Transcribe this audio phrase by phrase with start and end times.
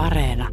[0.00, 0.48] Areena.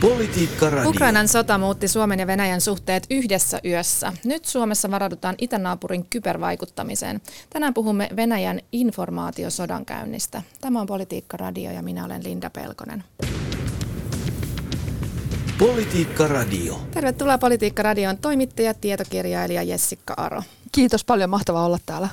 [0.00, 0.90] Politiikka Radio.
[0.90, 4.12] Ukrainan sota muutti Suomen ja Venäjän suhteet yhdessä yössä.
[4.24, 7.20] Nyt Suomessa varaudutaan itänaapurin kybervaikuttamiseen.
[7.50, 10.42] Tänään puhumme Venäjän informaatiosodankäynnistä.
[10.60, 13.04] Tämä on Politiikka Radio ja minä olen Linda Pelkonen.
[15.58, 16.80] Politiikka Radio.
[16.90, 20.42] Tervetuloa Politiikka Radioon toimittaja, tietokirjailija Jessica Aro.
[20.72, 22.08] Kiitos paljon, mahtavaa olla täällä.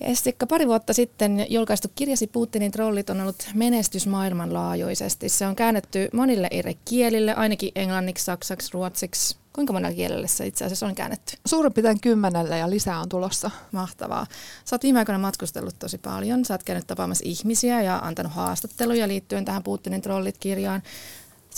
[0.00, 5.28] Estikka, pari vuotta sitten julkaistu kirjasi Putinin trollit on ollut menestys maailmanlaajuisesti.
[5.28, 9.36] Se on käännetty monille eri kielille, ainakin englanniksi, saksaksi, ruotsiksi.
[9.52, 11.36] Kuinka monella kielellä se itse asiassa on käännetty?
[11.46, 13.50] Suurin piirtein kymmenelle ja lisää on tulossa.
[13.72, 14.26] Mahtavaa.
[14.64, 16.44] Sä oot viime aikoina matkustellut tosi paljon.
[16.44, 20.82] Sä oot käynyt tapaamassa ihmisiä ja antanut haastatteluja liittyen tähän Putinin trollit-kirjaan.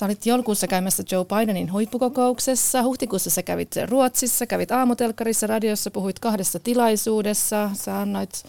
[0.01, 6.19] Sä olit joulukuussa käymässä Joe Bidenin huippukokouksessa, huhtikuussa sä kävit Ruotsissa, kävit aamutelkkarissa, radiossa, puhuit
[6.19, 8.43] kahdessa tilaisuudessa, sä annoit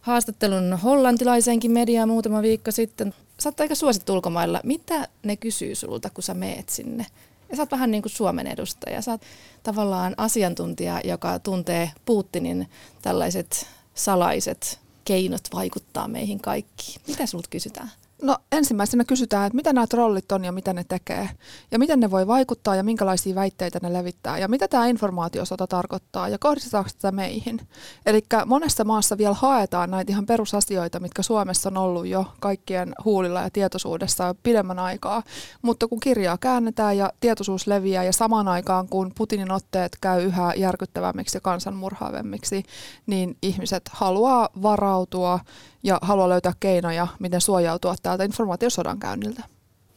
[0.00, 3.14] haastattelun hollantilaiseenkin mediaan muutama viikko sitten.
[3.40, 4.60] Sä oot aika suosittu ulkomailla.
[4.64, 7.06] Mitä ne kysyy sulta, kun sä meet sinne?
[7.50, 9.02] Ja sä oot vähän niin kuin Suomen edustaja.
[9.02, 9.22] Sä oot
[9.62, 12.68] tavallaan asiantuntija, joka tuntee Putinin
[13.02, 17.00] tällaiset salaiset keinot vaikuttaa meihin kaikkiin.
[17.06, 17.90] Mitä sulta kysytään?
[18.22, 21.30] No ensimmäisenä kysytään, että mitä nämä trollit on ja mitä ne tekee.
[21.70, 24.38] Ja miten ne voi vaikuttaa ja minkälaisia väitteitä ne levittää.
[24.38, 27.60] Ja mitä tämä informaatiosota tarkoittaa ja kohdistetaanko sitä meihin.
[28.06, 33.40] Eli monessa maassa vielä haetaan näitä ihan perusasioita, mitkä Suomessa on ollut jo kaikkien huulilla
[33.40, 35.22] ja tietoisuudessa jo pidemmän aikaa.
[35.62, 40.52] Mutta kun kirjaa käännetään ja tietoisuus leviää ja samaan aikaan kun Putinin otteet käy yhä
[40.56, 42.62] järkyttävämmiksi ja kansanmurhaavemmiksi,
[43.06, 45.40] niin ihmiset haluaa varautua
[45.82, 49.42] ja haluaa löytää keinoja, miten suojautua täältä informaatiosodan käynniltä.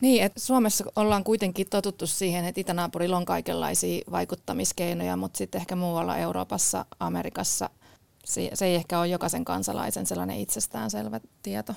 [0.01, 5.75] Niin, että Suomessa ollaan kuitenkin totuttu siihen, että itänaapurilla on kaikenlaisia vaikuttamiskeinoja, mutta sitten ehkä
[5.75, 7.69] muualla Euroopassa, Amerikassa
[8.25, 11.73] se ei ehkä ole jokaisen kansalaisen sellainen itsestäänselvä tieto.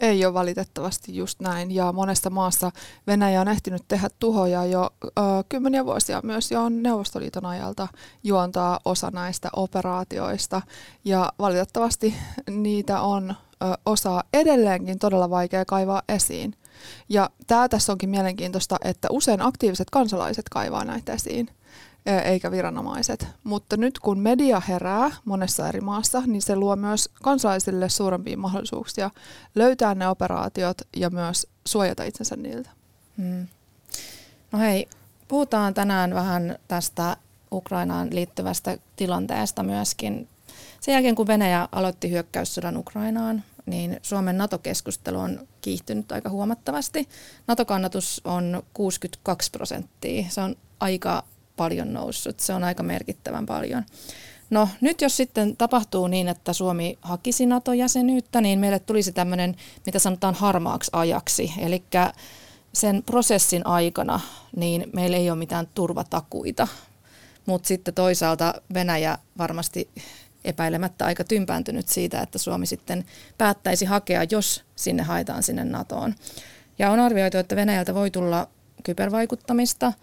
[0.00, 1.70] Ei ole valitettavasti just näin.
[1.70, 2.72] Ja monessa maassa
[3.06, 5.10] Venäjä on ehtinyt tehdä tuhoja jo ö,
[5.48, 7.88] kymmeniä vuosia myös jo Neuvostoliiton ajalta
[8.24, 10.62] juontaa osa näistä operaatioista.
[11.04, 12.14] Ja valitettavasti
[12.50, 16.54] niitä on ö, osa edelleenkin todella vaikea kaivaa esiin.
[17.08, 21.50] Ja tämä tässä onkin mielenkiintoista, että usein aktiiviset kansalaiset kaivaa näitä esiin
[22.24, 23.26] eikä viranomaiset.
[23.44, 29.10] Mutta nyt kun media herää monessa eri maassa, niin se luo myös kansalaisille suurempia mahdollisuuksia
[29.54, 32.70] löytää ne operaatiot ja myös suojata itsensä niiltä.
[33.16, 33.46] Hmm.
[34.52, 34.88] No hei,
[35.28, 37.16] puhutaan tänään vähän tästä
[37.52, 40.28] Ukrainaan liittyvästä tilanteesta myöskin.
[40.80, 47.08] Sen jälkeen kun Venäjä aloitti hyökkäyssodan Ukrainaan, niin Suomen NATO-keskustelu on kiihtynyt aika huomattavasti.
[47.46, 50.24] NATO-kannatus on 62 prosenttia.
[50.28, 51.24] Se on aika
[51.56, 52.40] paljon noussut.
[52.40, 53.84] Se on aika merkittävän paljon.
[54.50, 59.98] No nyt jos sitten tapahtuu niin, että Suomi hakisi NATO-jäsenyyttä, niin meille tulisi tämmöinen, mitä
[59.98, 61.52] sanotaan harmaaksi ajaksi.
[61.58, 61.82] Eli
[62.72, 64.20] sen prosessin aikana
[64.56, 66.68] niin meillä ei ole mitään turvatakuita.
[67.46, 69.88] Mutta sitten toisaalta Venäjä varmasti
[70.44, 73.04] epäilemättä aika tympääntynyt siitä, että Suomi sitten
[73.38, 76.14] päättäisi hakea, jos sinne haetaan sinne NATOon.
[76.78, 78.48] Ja on arvioitu, että Venäjältä voi tulla
[78.82, 79.92] kybervaikuttamista–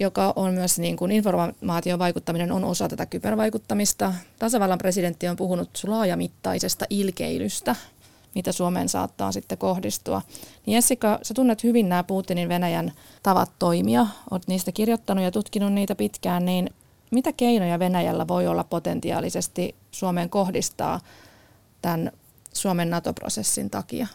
[0.00, 4.14] joka on myös niin kuin informaation vaikuttaminen on osa tätä kybervaikuttamista.
[4.38, 7.76] Tasavallan presidentti on puhunut laajamittaisesta ilkeilystä,
[8.34, 10.22] mitä Suomeen saattaa sitten kohdistua.
[10.66, 12.92] Niin Jessica, sä tunnet hyvin nämä Putinin Venäjän
[13.22, 16.70] tavat toimia, olet niistä kirjoittanut ja tutkinut niitä pitkään, niin
[17.12, 21.00] mitä keinoja Venäjällä voi olla potentiaalisesti Suomeen kohdistaa
[21.82, 22.12] tämän
[22.52, 24.06] Suomen NATO-prosessin takia?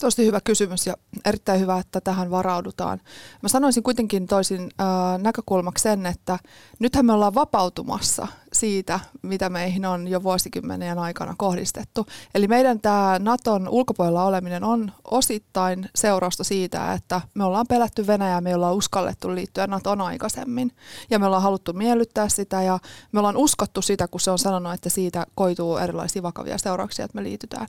[0.00, 0.94] Tosi hyvä kysymys ja
[1.24, 3.00] erittäin hyvä, että tähän varaudutaan.
[3.42, 6.38] Mä sanoisin kuitenkin toisin äh, näkökulmaksi sen, että
[6.78, 12.06] nythän me ollaan vapautumassa siitä, mitä meihin on jo vuosikymmenien aikana kohdistettu.
[12.34, 18.40] Eli meidän tämä Naton ulkopuolella oleminen on osittain seurausta siitä, että me ollaan pelätty Venäjää,
[18.40, 20.72] me ollaan uskallettu liittyä Naton aikaisemmin.
[21.10, 22.78] Ja me ollaan haluttu miellyttää sitä ja
[23.12, 27.18] me ollaan uskottu sitä, kun se on sanonut, että siitä koituu erilaisia vakavia seurauksia, että
[27.18, 27.66] me liitytään.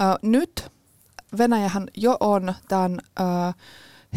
[0.00, 0.70] Äh, nyt
[1.38, 3.22] Venäjähän jo on tämän ö,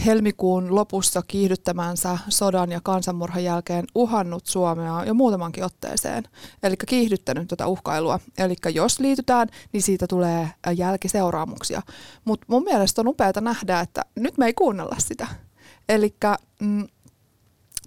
[0.06, 6.24] helmikuun lopussa kiihdyttämänsä sodan ja kansanmurhan jälkeen uhannut Suomea jo muutamankin otteeseen.
[6.64, 8.20] Eli kiihdyttänyt tätä uhkailua.
[8.38, 11.82] Eli jos liitytään, niin siitä tulee jälkiseuraamuksia.
[12.26, 15.28] Mutta mun mielestä on upeaa nähdä, että nyt me ei kuunnella sitä.
[15.90, 16.16] Eli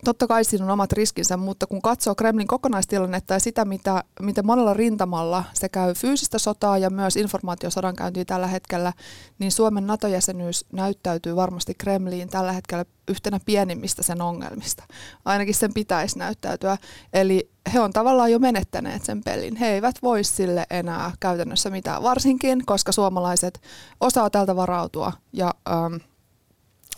[0.05, 4.47] totta kai siinä on omat riskinsä, mutta kun katsoo Kremlin kokonaistilannetta ja sitä, mitä, miten
[4.47, 8.93] monella rintamalla se käy fyysistä sotaa ja myös informaatiosodankäyntiä tällä hetkellä,
[9.39, 14.85] niin Suomen NATO-jäsenyys näyttäytyy varmasti Kremliin tällä hetkellä yhtenä pienimmistä sen ongelmista.
[15.25, 16.79] Ainakin sen pitäisi näyttäytyä.
[17.13, 19.57] Eli he on tavallaan jo menettäneet sen pelin.
[19.57, 23.61] He eivät voi sille enää käytännössä mitään, varsinkin koska suomalaiset
[24.01, 25.55] osaa tältä varautua ja...
[25.71, 25.95] Ähm,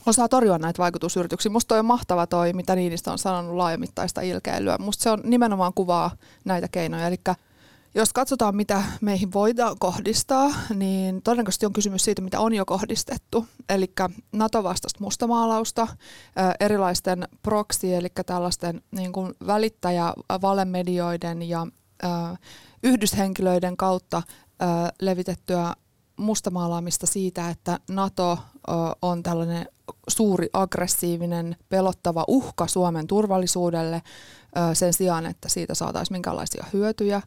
[0.08, 1.52] osaa torjua näitä vaikutusyrityksiä.
[1.52, 4.76] Musta toi on mahtava toi, mitä Niinistö on sanonut laajamittaista ilkeilyä.
[4.80, 6.10] Musta se on nimenomaan kuvaa
[6.44, 7.06] näitä keinoja.
[7.06, 7.16] Eli
[7.94, 13.46] jos katsotaan, mitä meihin voidaan kohdistaa, niin todennäköisesti on kysymys siitä, mitä on jo kohdistettu.
[13.68, 13.92] Eli
[14.32, 15.88] NATO-vastaista mustamaalausta,
[16.60, 20.12] erilaisten proxy, eli tällaisten niin kuin välittäjä
[20.42, 21.66] valemedioiden ja
[22.82, 24.22] yhdyshenkilöiden kautta
[25.00, 25.74] levitettyä
[26.18, 28.38] mustamaalaamista siitä, että NATO
[29.02, 29.66] on tällainen
[30.08, 34.02] suuri, aggressiivinen, pelottava uhka Suomen turvallisuudelle
[34.72, 37.22] sen sijaan, että siitä saataisiin minkälaisia hyötyjä.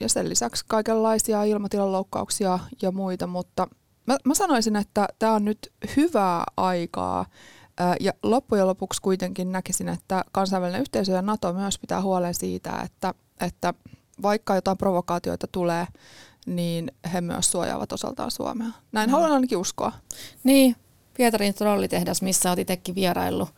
[0.00, 3.68] Ja sen lisäksi kaikenlaisia ilmatilan loukkauksia ja muita, mutta
[4.06, 7.26] mä, mä sanoisin, että tämä on nyt hyvää aikaa
[8.00, 13.14] ja loppujen lopuksi kuitenkin näkisin, että kansainvälinen yhteisö ja NATO myös pitää huolen siitä, että,
[13.40, 13.74] että
[14.22, 15.86] vaikka jotain provokaatioita tulee,
[16.46, 18.68] niin he myös suojaavat osaltaan Suomea.
[18.92, 19.12] Näin mm.
[19.12, 19.92] haluan ainakin uskoa.
[20.44, 20.76] Niin,
[21.16, 23.48] Pietarin trollitehdas, missä olet itsekin vieraillut,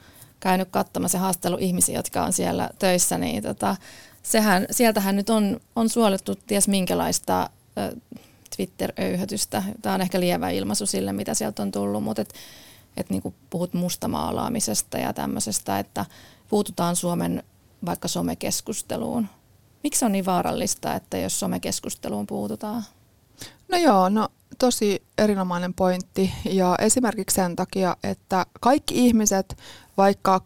[0.40, 3.76] käynyt katsomassa ja haastellut ihmisiä, jotka on siellä töissä, niin tota,
[4.22, 7.90] sehän, sieltähän nyt on, on suolettu ties minkälaista äh,
[8.56, 9.62] Twitter-öyhötystä.
[9.82, 12.34] Tämä on ehkä lievä ilmaisu sille, mitä sieltä on tullut, mutta et,
[12.96, 16.04] et niin puhut mustamaalaamisesta ja tämmöisestä, että
[16.48, 17.42] puututaan Suomen
[17.86, 19.28] vaikka somekeskusteluun.
[19.88, 22.82] Miksi on niin vaarallista, että jos somekeskusteluun puututaan?
[23.68, 29.56] No joo, no tosi erinomainen pointti ja esimerkiksi sen takia, että kaikki ihmiset,
[29.96, 30.40] vaikka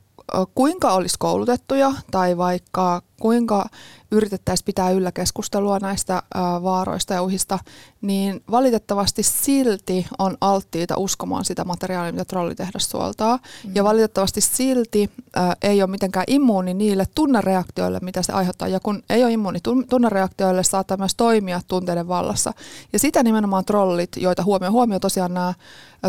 [0.55, 3.69] kuinka olisi koulutettuja tai vaikka kuinka
[4.13, 6.23] yritettäisiin pitää yllä keskustelua näistä
[6.63, 7.59] vaaroista ja uhista,
[8.01, 13.39] niin valitettavasti silti on alttiita uskomaan sitä materiaalia, mitä trollitehdas suoltaa.
[13.65, 13.73] Mm.
[13.75, 18.69] Ja valitettavasti silti ää, ei ole mitenkään immuuni niille tunnereaktioille, mitä se aiheuttaa.
[18.69, 22.53] Ja kun ei ole immuuni tunnereaktioille, saattaa myös toimia tunteiden vallassa.
[22.93, 25.55] Ja sitä nimenomaan trollit, joita huomio, huomio tosiaan nämä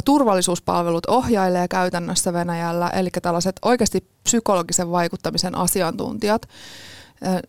[0.06, 6.42] turvallisuuspalvelut ohjailee käytännössä Venäjällä, eli tällaiset oikeasti psykologisen vaikuttamisen asiantuntijat,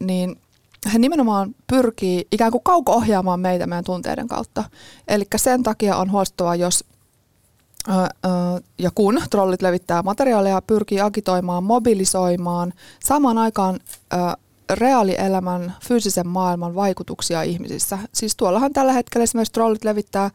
[0.01, 0.37] niin
[0.93, 4.65] he nimenomaan pyrkii ikään kuin kauko-ohjaamaan meitä meidän tunteiden kautta.
[5.09, 6.85] Eli sen takia on huolestuttavaa, jos
[8.79, 12.73] ja kun trollit levittää materiaalia, pyrkii agitoimaan, mobilisoimaan
[13.05, 13.81] samaan aikaan
[14.71, 17.99] reaalielämän, fyysisen maailman vaikutuksia ihmisissä.
[18.13, 20.31] Siis tuollahan tällä hetkellä esimerkiksi trollit levittää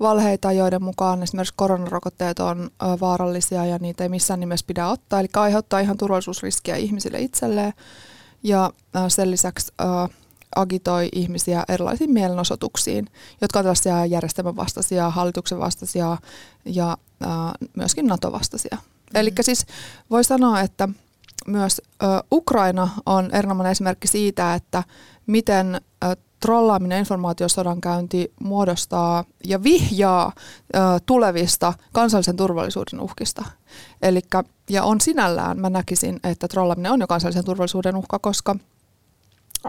[0.00, 2.70] valheita, joiden mukaan esimerkiksi koronarokotteet on
[3.00, 5.20] vaarallisia ja niitä ei missään nimessä pidä ottaa.
[5.20, 7.72] Eli aiheuttaa ihan turvallisuusriskiä ihmisille itselleen
[8.42, 8.72] ja
[9.08, 9.72] sen lisäksi
[10.56, 13.06] agitoi ihmisiä erilaisiin mielenosoituksiin,
[13.40, 16.16] jotka ovat tällaisia järjestelmän vastaisia, hallituksen vastaisia
[16.64, 16.96] ja
[17.76, 18.76] myöskin NATO-vastaisia.
[18.76, 19.20] Mm-hmm.
[19.20, 19.66] Eli siis
[20.10, 20.88] voi sanoa, että
[21.46, 21.82] myös
[22.32, 24.82] Ukraina on erinomainen esimerkki siitä, että
[25.26, 25.80] miten
[26.40, 30.32] trollaaminen, informaatiosodankäynti muodostaa ja vihjaa
[30.74, 33.44] ö, tulevista kansallisen turvallisuuden uhkista.
[34.02, 38.56] Elikkä, ja on sinällään, mä näkisin, että trollaaminen on jo kansallisen turvallisuuden uhka, koska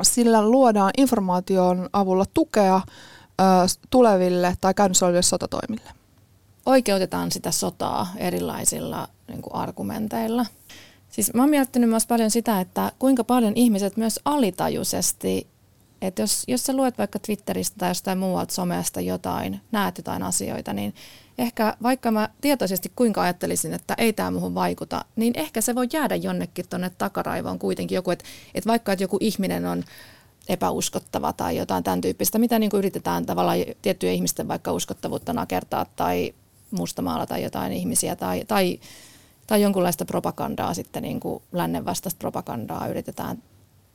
[0.02, 3.44] sillä luodaan informaation avulla tukea ö,
[3.90, 5.92] tuleville tai käynnissä oleville sotatoimille.
[6.66, 10.46] Oikeutetaan sitä sotaa erilaisilla niin kuin argumenteilla.
[11.10, 15.48] Siis mä oon miettinyt myös paljon sitä, että kuinka paljon ihmiset myös alitajuisesti
[16.02, 20.74] että jos, jos sä luet vaikka Twitteristä tai jostain muualta somesta jotain, näet jotain asioita,
[20.74, 20.94] niin
[21.38, 25.88] ehkä vaikka mä tietoisesti kuinka ajattelisin, että ei tämä muuhun vaikuta, niin ehkä se voi
[25.94, 28.26] jäädä jonnekin tuonne takaraivoon kuitenkin joku, että,
[28.56, 29.84] että vaikka että joku ihminen on
[30.48, 36.34] epäuskottava tai jotain tämän tyyppistä, mitä niin yritetään tavallaan tiettyjen ihmisten vaikka uskottavuutta nakertaa tai
[36.72, 38.80] mustamaalata jotain ihmisiä tai, tai,
[39.48, 43.44] tai jonkunlaista propagandaa sitten niin kuin lännen vastaista propagandaa yritetään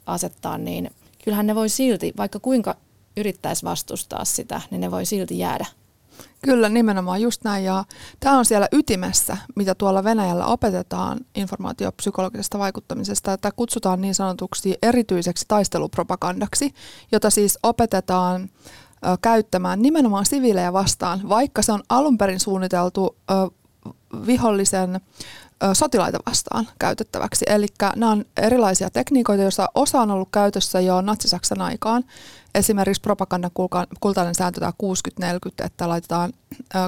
[0.07, 0.91] asettaa, niin–
[1.27, 2.75] kyllähän ne voi silti, vaikka kuinka
[3.17, 5.67] yrittäisi vastustaa sitä, niin ne voi silti jäädä.
[6.43, 7.65] Kyllä, nimenomaan just näin.
[7.65, 7.85] Ja
[8.21, 13.31] tämä on siellä ytimessä, mitä tuolla Venäjällä opetetaan informaatiopsykologisesta vaikuttamisesta.
[13.31, 16.75] Tätä kutsutaan niin sanotuksi erityiseksi taistelupropagandaksi,
[17.13, 18.51] jota siis opetetaan
[19.23, 23.17] käyttämään nimenomaan siviilejä vastaan, vaikka se on alun perin suunniteltu
[24.27, 25.01] vihollisen
[25.73, 27.45] sotilaita vastaan käytettäväksi.
[27.49, 32.05] Eli nämä on erilaisia tekniikoita, joissa osa on ollut käytössä jo natsi-Saksan aikaan.
[32.55, 33.51] Esimerkiksi propagandan
[34.01, 34.73] kultainen sääntö tämä
[35.23, 36.33] 60-40, että laitetaan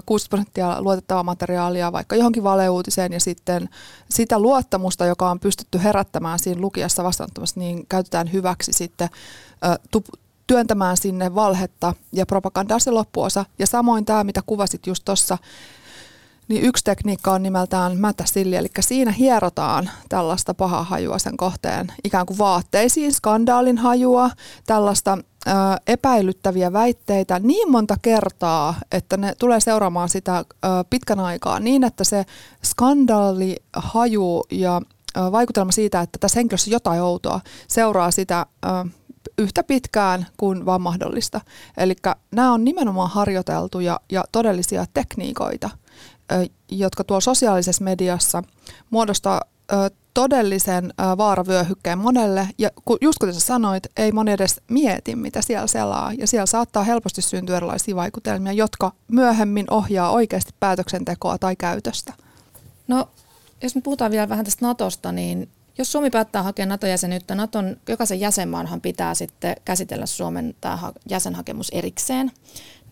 [0.07, 3.69] 60 prosenttia luotettavaa materiaalia vaikka johonkin valeuutiseen ja sitten
[4.11, 9.09] sitä luottamusta, joka on pystytty herättämään siinä lukijassa vastaanottamassa, niin käytetään hyväksi sitten
[10.47, 13.45] työntämään sinne valhetta ja propagandaa se loppuosa.
[13.59, 15.39] Ja samoin tämä, mitä kuvasit just tuossa,
[16.49, 22.27] niin yksi tekniikka on nimeltään mätäsilli, eli siinä hierotaan tällaista pahaa hajua sen kohteen ikään
[22.27, 24.31] kuin vaatteisiin, skandaalin hajua,
[24.67, 25.51] tällaista ö,
[25.87, 30.45] epäilyttäviä väitteitä niin monta kertaa, että ne tulee seuraamaan sitä ö,
[30.91, 32.25] pitkän aikaa niin, että se
[32.65, 34.83] skandaali, haju ja
[35.17, 38.69] ö, vaikutelma siitä, että tässä henkilössä jotain outoa, seuraa sitä ö,
[39.39, 41.41] yhtä pitkään kuin vaan mahdollista.
[41.77, 41.97] Eli
[42.31, 45.71] nämä on nimenomaan harjoiteltuja ja todellisia tekniikoita,
[46.71, 48.43] jotka tuolla sosiaalisessa mediassa
[48.91, 49.41] muodostaa
[50.15, 52.49] todellisen vaaravyöhykkeen monelle.
[52.59, 52.71] Ja
[53.01, 56.13] just kuten sä sanoit, ei moni edes mieti, mitä siellä selaa.
[56.13, 62.13] Ja siellä saattaa helposti syntyä erilaisia vaikutelmia, jotka myöhemmin ohjaa oikeasti päätöksentekoa tai käytöstä.
[62.89, 63.09] No,
[63.63, 68.21] jos me puhutaan vielä vähän tästä Natosta, niin jos Suomi päättää hakea NATO-jäsenyyttä, Naton jokaisen
[68.21, 72.33] jäsenmaanhan pitää sitten käsitellä Suomen tämä jäsenhakemus erikseen.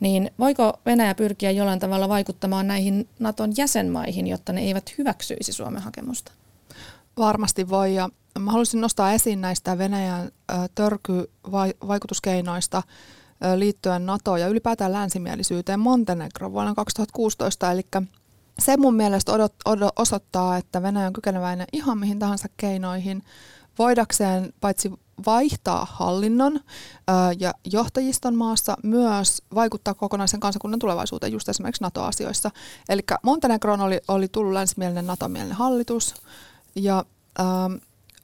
[0.01, 5.83] Niin voiko Venäjä pyrkiä jollain tavalla vaikuttamaan näihin Naton jäsenmaihin, jotta ne eivät hyväksyisi Suomen
[5.83, 6.33] hakemusta?
[7.19, 10.31] Varmasti voi ja mä haluaisin nostaa esiin näistä Venäjän
[10.75, 12.83] törkyvaikutuskeinoista
[13.57, 17.87] liittyen NATO ja ylipäätään länsimielisyyteen Montenegro vuonna 2016, eli
[18.59, 23.23] se mun mielestä odot, odot, osoittaa, että Venäjä on kykeneväinen ihan mihin tahansa keinoihin
[23.79, 24.93] voidakseen paitsi
[25.27, 26.61] vaihtaa hallinnon
[27.39, 32.51] ja johtajiston maassa, myös vaikuttaa kokonaisen kansakunnan tulevaisuuteen just esimerkiksi NATO-asioissa.
[32.89, 36.15] Eli Montenegron oli, oli tullut länsimielinen NATO-mielinen hallitus
[36.75, 37.05] ja
[37.39, 37.71] ää,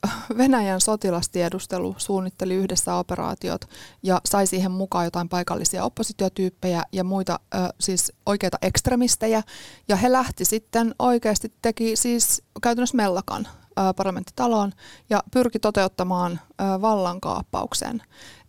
[0.39, 3.65] Venäjän sotilastiedustelu suunnitteli yhdessä operaatiot
[4.03, 9.43] ja sai siihen mukaan jotain paikallisia oppositiotyyppejä ja muita ö, siis oikeita ekstremistejä.
[9.89, 13.49] Ja he lähti sitten oikeasti, teki siis käytännössä mellakan
[13.97, 14.73] parlamenttitaloon
[15.11, 16.41] ja pyrki toteuttamaan
[16.81, 18.03] vallankaappauksen.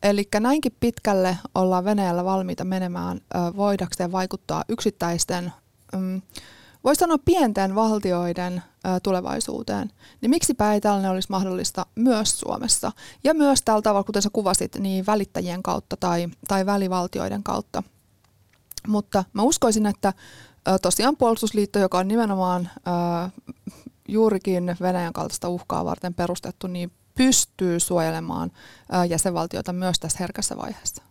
[0.03, 3.22] Eli näinkin pitkälle ollaan Venäjällä valmiita menemään
[3.56, 5.53] voidakseen vaikuttaa yksittäisten...
[5.96, 6.22] Mm,
[6.84, 8.63] voisi sanoa pienten valtioiden
[9.03, 12.92] tulevaisuuteen, niin miksipä ei tällainen olisi mahdollista myös Suomessa.
[13.24, 17.84] Ja myös tällä tavalla, kuten sä kuvasit, niin välittäjien kautta tai, tai välivaltioiden kautta.
[18.88, 20.13] Mutta mä uskoisin, että
[20.82, 22.70] tosiaan puolustusliitto, joka on nimenomaan
[24.13, 28.51] juurikin Venäjän kaltaista uhkaa varten perustettu, niin pystyy suojelemaan
[29.10, 31.03] jäsenvaltioita myös tässä herkässä vaiheessa.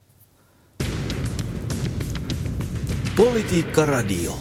[3.16, 4.38] Politiikka Radio.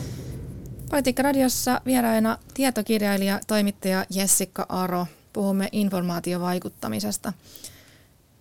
[0.90, 5.08] Politiikka-radiossa vieraina tietokirjailija, toimittaja Jessica Aro.
[5.34, 7.34] Puhumme informaatiovaikuttamisesta.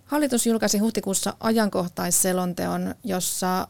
[0.04, 3.68] Hallitus julkaisi huhtikuussa ajankohtaisselonteon, jossa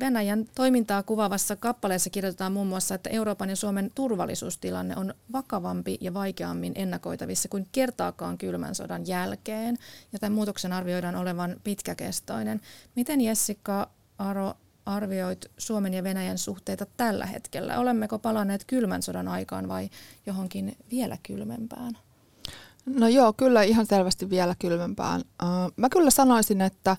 [0.00, 6.14] Venäjän toimintaa kuvaavassa kappaleessa kirjoitetaan muun muassa, että Euroopan ja Suomen turvallisuustilanne on vakavampi ja
[6.14, 9.78] vaikeammin ennakoitavissa kuin kertaakaan kylmän sodan jälkeen.
[10.12, 12.60] Ja tämän muutoksen arvioidaan olevan pitkäkestoinen.
[12.96, 14.54] Miten Jessica Aro
[14.86, 17.78] arvioit Suomen ja Venäjän suhteita tällä hetkellä?
[17.78, 19.90] Olemmeko palanneet kylmän sodan aikaan vai
[20.26, 21.98] johonkin vielä kylmempään?
[22.86, 25.22] No joo, kyllä ihan selvästi vielä kylmempään.
[25.76, 26.96] Mä kyllä sanoisin, että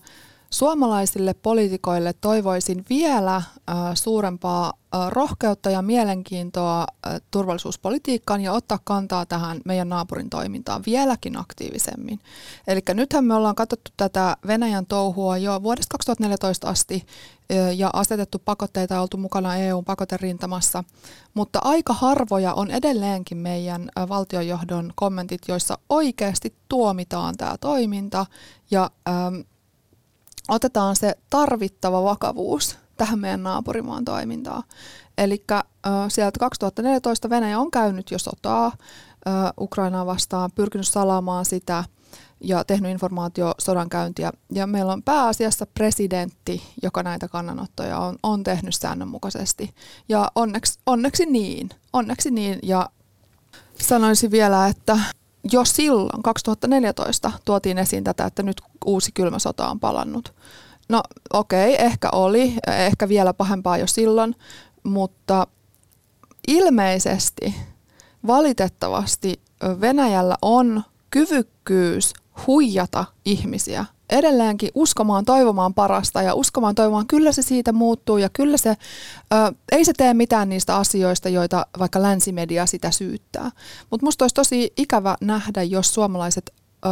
[0.53, 3.45] Suomalaisille poliitikoille toivoisin vielä äh,
[3.93, 11.39] suurempaa äh, rohkeutta ja mielenkiintoa äh, turvallisuuspolitiikkaan ja ottaa kantaa tähän meidän naapurin toimintaan vieläkin
[11.39, 12.19] aktiivisemmin.
[12.67, 17.05] Eli nythän me ollaan katsottu tätä Venäjän touhua jo vuodesta 2014 asti
[17.75, 20.83] ja asetettu pakotteita oltu mukana EUn pakoterintamassa,
[21.33, 28.25] mutta aika harvoja on edelleenkin meidän valtiojohdon kommentit, joissa oikeasti tuomitaan tämä toiminta
[28.71, 29.35] ja ähm,
[30.47, 34.63] otetaan se tarvittava vakavuus tähän meidän naapurimaan toimintaan.
[35.17, 35.45] Eli
[36.07, 38.71] sieltä 2014 Venäjä on käynyt jo sotaa
[39.59, 41.83] Ukrainaa vastaan, pyrkinyt salaamaan sitä
[42.41, 44.31] ja tehnyt informaatio sodankäyntiä.
[44.51, 49.75] Ja meillä on pääasiassa presidentti, joka näitä kannanottoja on, on tehnyt säännönmukaisesti.
[50.09, 52.59] Ja onneksi, onneksi niin, onneksi niin.
[52.63, 52.89] Ja
[53.81, 54.99] sanoisin vielä, että
[55.51, 60.33] jo silloin 2014 tuotiin esiin tätä, että nyt uusi kylmä sota on palannut.
[60.89, 64.35] No okei, okay, ehkä oli, ehkä vielä pahempaa jo silloin,
[64.83, 65.47] mutta
[66.47, 67.55] ilmeisesti
[68.27, 69.41] valitettavasti
[69.81, 72.13] Venäjällä on kyvykkyys
[72.47, 78.57] huijata ihmisiä edelleenkin uskomaan, toivomaan parasta ja uskomaan, toivomaan, kyllä se siitä muuttuu ja kyllä
[78.57, 78.75] se, ö,
[79.71, 83.51] ei se tee mitään niistä asioista, joita vaikka länsimedia sitä syyttää.
[83.89, 86.53] Mutta musta olisi tosi ikävä nähdä, jos suomalaiset
[86.85, 86.89] ö,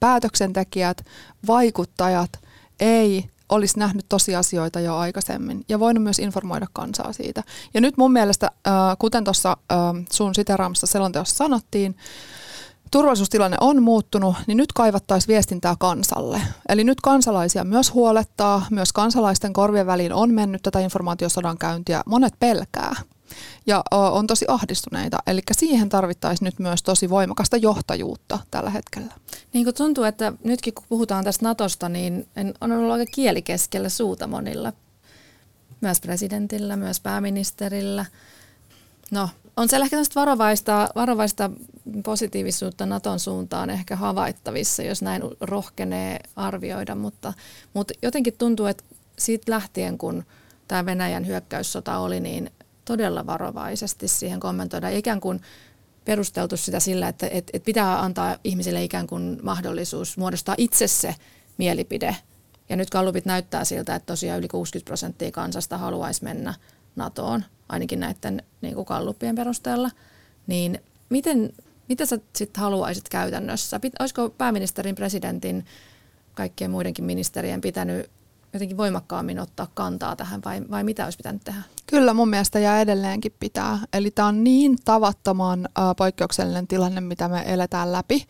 [0.00, 1.04] päätöksentekijät,
[1.46, 2.30] vaikuttajat
[2.80, 7.42] ei olisi nähnyt tosiasioita jo aikaisemmin ja voinut myös informoida kansaa siitä.
[7.74, 8.50] Ja nyt mun mielestä,
[8.98, 9.56] kuten tuossa
[10.12, 11.96] sun siteraamassa selonteossa sanottiin,
[12.90, 16.40] turvallisuustilanne on muuttunut, niin nyt kaivattaisiin viestintää kansalle.
[16.68, 22.02] Eli nyt kansalaisia myös huolettaa, myös kansalaisten korvien väliin on mennyt tätä informaatiosodan käyntiä.
[22.06, 22.94] Monet pelkää
[23.66, 25.18] ja on tosi ahdistuneita.
[25.26, 29.14] Eli siihen tarvittaisiin nyt myös tosi voimakasta johtajuutta tällä hetkellä.
[29.52, 32.28] Niin kuin tuntuu, että nytkin kun puhutaan tästä Natosta, niin
[32.60, 34.72] on ollut aika kieli keskellä suuta monilla.
[35.80, 38.06] Myös presidentillä, myös pääministerillä.
[39.10, 39.28] No,
[39.60, 41.50] on siellä ehkä varovaista, varovaista
[42.04, 47.32] positiivisuutta Naton suuntaan ehkä havaittavissa, jos näin rohkenee arvioida, mutta,
[47.74, 48.84] mutta jotenkin tuntuu, että
[49.18, 50.24] siitä lähtien, kun
[50.68, 52.50] tämä Venäjän hyökkäyssota oli, niin
[52.84, 54.88] todella varovaisesti siihen kommentoida.
[54.88, 55.40] Ikään kuin
[56.04, 61.14] perusteltu sitä sillä, että, että, että pitää antaa ihmisille ikään kuin mahdollisuus muodostaa itse se
[61.58, 62.16] mielipide.
[62.68, 66.54] Ja nyt kallupit näyttää siltä, että tosiaan yli 60 prosenttia kansasta haluaisi mennä
[67.00, 69.90] NATOon, ainakin näiden niin kuin kallupien perusteella.
[70.46, 70.78] Niin
[71.08, 71.52] miten,
[71.88, 73.80] mitä sä sitten haluaisit käytännössä?
[74.00, 75.64] Olisiko pääministerin, presidentin,
[76.34, 78.10] kaikkien muidenkin ministerien pitänyt
[78.52, 81.62] jotenkin voimakkaammin ottaa kantaa tähän vai, vai mitä olisi pitänyt tehdä?
[81.86, 83.78] Kyllä mun mielestä ja edelleenkin pitää.
[83.92, 88.26] Eli tämä on niin tavattoman äh, poikkeuksellinen tilanne, mitä me eletään läpi.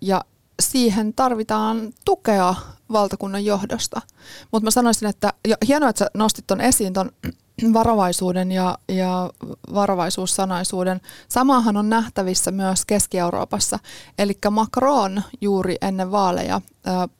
[0.00, 0.24] Ja
[0.62, 2.54] siihen tarvitaan tukea
[2.92, 4.02] valtakunnan johdosta.
[4.52, 5.32] Mutta mä sanoisin, että
[5.66, 7.10] hienoa, että sä nostit ton esiin ton
[7.72, 9.30] varovaisuuden ja, ja
[9.74, 11.00] varovaisuussanaisuuden.
[11.28, 13.78] Samahan on nähtävissä myös Keski-Euroopassa.
[14.18, 16.60] Eli Macron juuri ennen vaaleja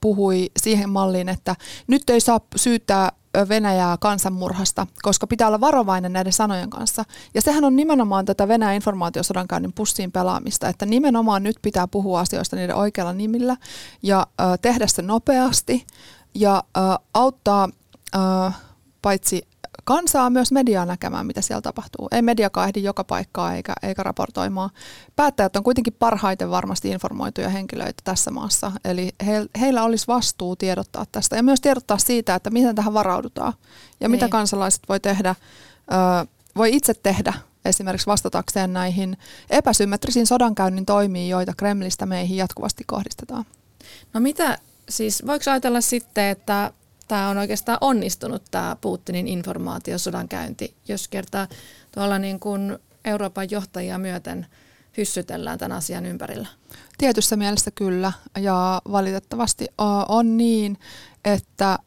[0.00, 3.12] puhui siihen malliin, että nyt ei saa syyttää
[3.48, 7.04] Venäjää kansanmurhasta, koska pitää olla varovainen näiden sanojen kanssa.
[7.34, 12.56] Ja sehän on nimenomaan tätä Venäjän informaatiosodankäynnin pussiin pelaamista, että nimenomaan nyt pitää puhua asioista
[12.56, 13.56] niiden oikealla nimillä
[14.02, 15.86] ja äh, tehdä se nopeasti
[16.34, 16.82] ja äh,
[17.14, 17.68] auttaa
[18.16, 18.54] äh,
[19.02, 19.48] paitsi
[19.86, 22.08] kansaa, myös mediaa näkemään, mitä siellä tapahtuu.
[22.12, 24.70] Ei mediakaan ehdi joka paikkaa eikä, eikä raportoimaan.
[25.16, 31.06] Päättäjät on kuitenkin parhaiten varmasti informoituja henkilöitä tässä maassa, eli he, heillä olisi vastuu tiedottaa
[31.12, 33.52] tästä ja myös tiedottaa siitä, että miten tähän varaudutaan
[34.00, 34.10] ja niin.
[34.10, 36.26] mitä kansalaiset voi tehdä, ö,
[36.56, 37.32] voi itse tehdä
[37.64, 39.16] esimerkiksi vastatakseen näihin
[39.50, 43.44] epäsymmetrisiin sodankäynnin toimiin, joita Kremlistä meihin jatkuvasti kohdistetaan.
[44.14, 46.72] No mitä siis, voiko ajatella sitten, että
[47.08, 51.48] tämä on oikeastaan onnistunut tämä Putinin informaatiosodan käynti, jos kertaa
[51.92, 54.46] tuolla niin kuin Euroopan johtajia myöten
[54.96, 56.48] hyssytellään tämän asian ympärillä?
[56.98, 59.66] Tietyssä mielessä kyllä ja valitettavasti
[60.08, 60.78] on niin,
[61.24, 61.78] että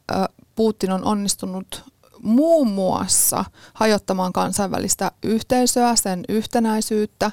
[0.56, 1.84] Putin on onnistunut
[2.22, 7.32] muun muassa hajottamaan kansainvälistä yhteisöä, sen yhtenäisyyttä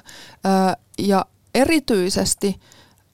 [0.99, 2.55] ja erityisesti–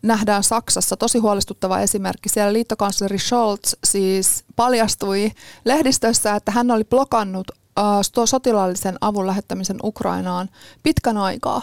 [0.03, 2.29] nähdään Saksassa tosi huolestuttava esimerkki.
[2.29, 5.31] Siellä liittokansleri Scholz siis paljastui
[5.65, 10.49] lehdistössä, että hän oli blokannut uh, sotilaallisen avun lähettämisen Ukrainaan
[10.83, 11.61] pitkän aikaa.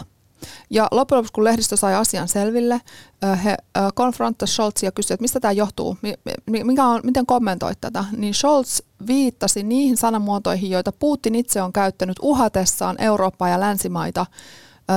[0.71, 2.81] Ja loppujen lopuksi, kun lehdistö sai asian selville,
[3.45, 3.57] he
[3.95, 5.97] konfronttasivat Scholzia ja kysyivät, että mistä tämä johtuu,
[6.47, 12.17] mikä on, miten kommentoit tätä, niin Scholz viittasi niihin sanamuotoihin, joita Putin itse on käyttänyt
[12.23, 14.27] uhatessaan Eurooppaa ja länsimaita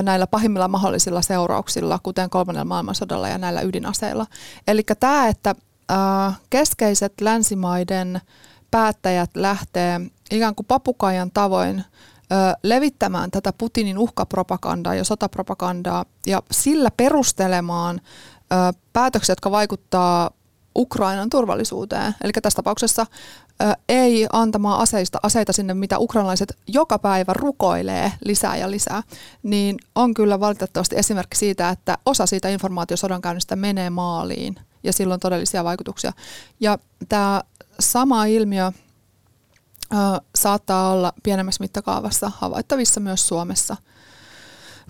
[0.01, 4.25] näillä pahimmilla mahdollisilla seurauksilla, kuten kolmannella maailmansodalla ja näillä ydinaseilla.
[4.67, 5.55] Eli tämä, että
[6.49, 8.21] keskeiset länsimaiden
[8.71, 10.01] päättäjät lähtee
[10.31, 11.83] ikään kuin papukaijan tavoin
[12.63, 18.01] levittämään tätä Putinin uhkapropagandaa ja sotapropagandaa ja sillä perustelemaan
[18.93, 20.31] päätöksiä, jotka vaikuttaa
[20.77, 22.15] Ukrainan turvallisuuteen.
[22.23, 23.05] Eli tässä tapauksessa
[23.89, 29.03] ei antamaan aseista, aseita sinne, mitä ukrainalaiset joka päivä rukoilee lisää ja lisää,
[29.43, 35.63] niin on kyllä valitettavasti esimerkki siitä, että osa siitä informaatiosodankäynnistä menee maaliin ja silloin todellisia
[35.63, 36.13] vaikutuksia.
[36.59, 36.77] Ja
[37.09, 37.41] tämä
[37.79, 38.71] sama ilmiö
[40.35, 43.77] saattaa olla pienemmässä mittakaavassa havaittavissa myös Suomessa–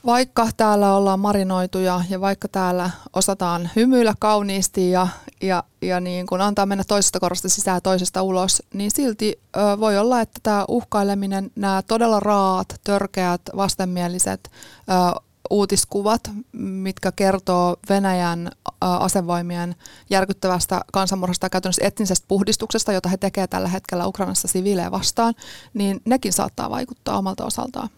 [0.06, 5.08] vaikka täällä ollaan marinoituja ja vaikka täällä osataan hymyillä kauniisti ja,
[5.42, 9.98] ja, ja niin kun antaa mennä toisesta korosta sisään toisesta ulos, niin silti ö, voi
[9.98, 16.22] olla, että tämä uhkaileminen, nämä todella raat, törkeät, vastenmieliset ö, uutiskuvat,
[16.58, 19.76] mitkä kertoo Venäjän asevoimien
[20.10, 25.34] järkyttävästä kansanmurhasta ja käytännössä etnisestä puhdistuksesta, jota he tekevät tällä hetkellä Ukrainassa siviilejä vastaan,
[25.74, 27.90] niin nekin saattaa vaikuttaa omalta osaltaan.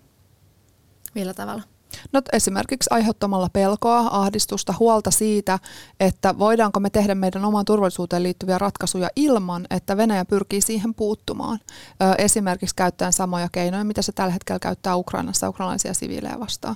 [1.16, 1.75] Millä tavalla?
[2.12, 5.60] No esimerkiksi aiheuttamalla pelkoa, ahdistusta, huolta siitä,
[6.00, 11.60] että voidaanko me tehdä meidän omaan turvallisuuteen liittyviä ratkaisuja ilman, että Venäjä pyrkii siihen puuttumaan.
[12.02, 16.76] Ö, esimerkiksi käyttäen samoja keinoja, mitä se tällä hetkellä käyttää Ukrainassa ukrainalaisia siviilejä vastaan.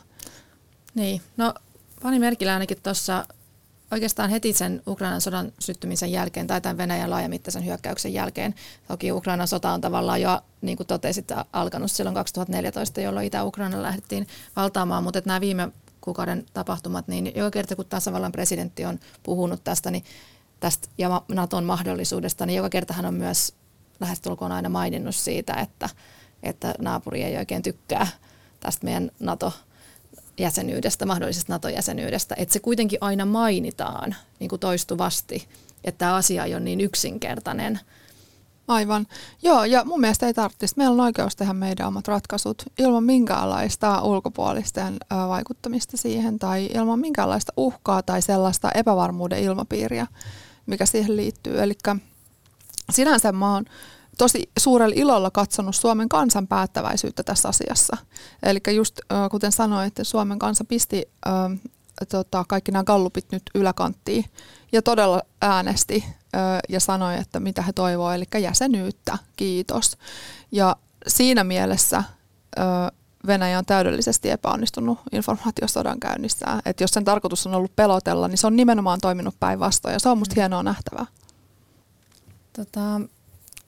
[0.95, 1.53] Niin, no
[2.01, 3.25] pani merkillä ainakin tuossa
[3.91, 8.55] oikeastaan heti sen Ukrainan sodan syttymisen jälkeen tai tämän Venäjän laajamittaisen hyökkäyksen jälkeen.
[8.87, 14.27] Toki Ukrainan sota on tavallaan jo, niin kuin totesit, alkanut silloin 2014, jolloin Itä-Ukraina lähdettiin
[14.55, 15.69] valtaamaan, mutta nämä viime
[16.01, 20.03] kuukauden tapahtumat, niin joka kerta kun tasavallan presidentti on puhunut tästä, niin
[20.59, 23.53] tästä ja Naton mahdollisuudesta, niin joka kerta hän on myös
[23.99, 25.89] lähestulkoon aina maininnut siitä, että,
[26.43, 28.07] että naapuri ei oikein tykkää
[28.59, 29.53] tästä meidän NATO-
[30.39, 35.47] jäsenyydestä, mahdollisesta NATO-jäsenyydestä, että se kuitenkin aina mainitaan niin kuin toistuvasti,
[35.83, 37.79] että tämä asia ei ole niin yksinkertainen.
[38.67, 39.07] Aivan.
[39.43, 40.73] Joo, ja mun mielestä ei tarvitsisi.
[40.77, 44.97] Meillä on oikeus tehdä meidän omat ratkaisut ilman minkäänlaista ulkopuolisten
[45.27, 50.07] vaikuttamista siihen tai ilman minkäänlaista uhkaa tai sellaista epävarmuuden ilmapiiriä,
[50.65, 51.61] mikä siihen liittyy.
[51.61, 51.73] Eli
[52.89, 53.65] sinänsä mä oon
[54.19, 57.97] tosi suurella ilolla katsonut Suomen kansan päättäväisyyttä tässä asiassa.
[58.43, 58.99] Eli just
[59.31, 61.09] kuten sanoin, että Suomen kansa pisti
[62.09, 64.25] tota, kaikki nämä gallupit nyt yläkanttiin
[64.71, 66.05] ja todella äänesti
[66.69, 69.97] ja sanoi, että mitä he toivovat, eli jäsenyyttä, kiitos.
[70.51, 70.75] Ja
[71.07, 72.03] siinä mielessä
[73.27, 76.45] Venäjä on täydellisesti epäonnistunut informaatiosodan käynnissä.
[76.65, 80.09] Että jos sen tarkoitus on ollut pelotella, niin se on nimenomaan toiminut päinvastoin ja se
[80.09, 81.05] on musta hienoa nähtävää.
[82.53, 83.01] Tota,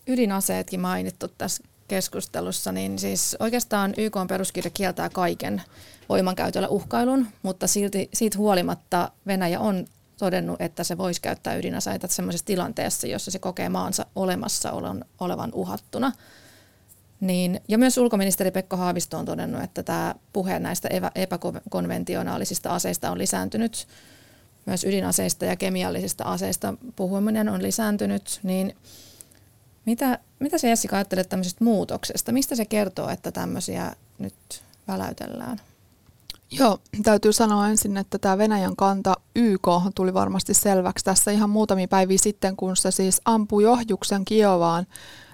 [0.08, 5.62] ydinaseetkin mainittu tässä keskustelussa, niin siis oikeastaan YK peruskirja kieltää kaiken
[6.10, 9.86] voimankäytöllä uhkailun, mutta silti siitä huolimatta Venäjä on
[10.18, 14.72] todennut, että se voisi käyttää ydinaseita sellaisessa tilanteessa, jossa se kokee maansa olemassa
[15.20, 16.12] olevan uhattuna.
[17.20, 23.18] Niin, ja myös ulkoministeri Pekka Haavisto on todennut, että tämä puhe näistä epäkonventionaalisista aseista on
[23.18, 23.88] lisääntynyt.
[24.66, 28.76] Myös ydinaseista ja kemiallisista aseista puhuminen on lisääntynyt, niin–
[29.86, 32.32] mitä, mitä se Jessica ajattelet tämmöisestä muutoksesta?
[32.32, 35.62] Mistä se kertoo, että tämmöisiä nyt väläytellään?
[36.52, 41.88] Joo, täytyy sanoa ensin, että tämä Venäjän kanta YK tuli varmasti selväksi tässä ihan muutamia
[41.88, 44.88] päiviä sitten, kun se siis ampui ohjuksen Kiovaan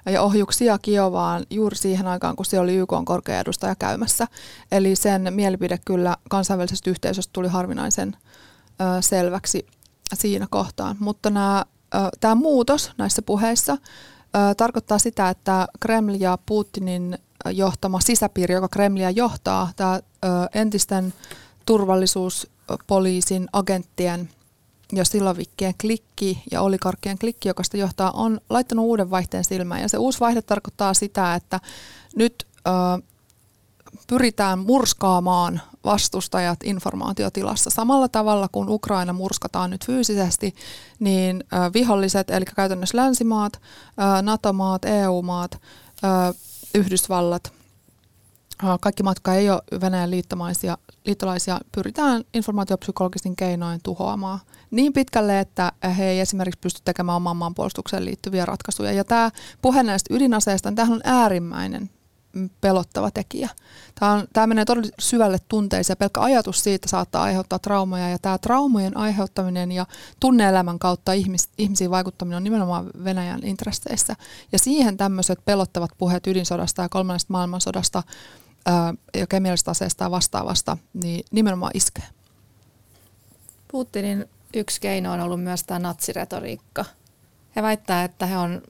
[0.06, 4.28] ja ohjuksia Kiovaan juuri siihen aikaan, kun se oli YK korkea edustaja käymässä.
[4.72, 9.68] Eli sen mielipide kyllä kansainvälisestä yhteisöstä tuli harvinaisen ö, selväksi
[10.14, 10.96] siinä kohtaan.
[11.00, 11.66] Mutta nämä,
[12.20, 13.78] tämä muutos näissä puheissa
[14.58, 17.18] tarkoittaa sitä, että Kreml ja Putinin
[17.52, 20.00] johtama sisäpiiri, joka Kremlia johtaa, tämä
[20.54, 21.14] entisten
[21.66, 24.30] turvallisuuspoliisin agenttien
[24.94, 29.82] ja Silovikkien klikki ja olikarkkien klikki, joka sitä johtaa, on laittanut uuden vaihteen silmään.
[29.82, 31.60] Ja se uusi vaihde tarkoittaa sitä, että
[32.16, 32.48] nyt
[34.08, 37.70] pyritään murskaamaan vastustajat informaatiotilassa.
[37.70, 40.56] Samalla tavalla kuin Ukraina murskataan nyt fyysisesti,
[41.00, 43.62] niin viholliset, eli käytännössä länsimaat,
[44.22, 45.62] NATO-maat, EU-maat,
[46.76, 47.54] Yhdysvallat,
[48.82, 54.40] kaikki matka ei ole Venäjän liittolaisia, liittolaisia, pyritään informaatiopsykologisin keinoin tuhoamaan
[54.72, 58.92] niin pitkälle, että he ei esimerkiksi pysty tekemään oman maanpuolustukseen liittyviä ratkaisuja.
[58.92, 61.90] Ja tämä puhe näistä ydinaseista, tämähän on äärimmäinen
[62.62, 63.50] pelottava tekijä.
[64.00, 68.38] Tämä, on, tämä menee todella syvälle tunteisiin pelkkä ajatus siitä saattaa aiheuttaa traumaja ja tämä
[68.38, 69.86] traumojen aiheuttaminen ja
[70.20, 74.16] tunneelämän kautta ihmis, ihmisiin vaikuttaminen on nimenomaan Venäjän intresseissä.
[74.52, 78.04] Ja siihen tämmöiset pelottavat puheet ydinsodasta ja kolmannesta maailmansodasta
[78.66, 82.06] ää, ja kemiallisesta aseesta ja vastaavasta, niin nimenomaan iskee.
[83.68, 86.86] Putinin yksi keino on ollut myös tämä natsiretoriikka.
[87.56, 88.62] He väittää, että he on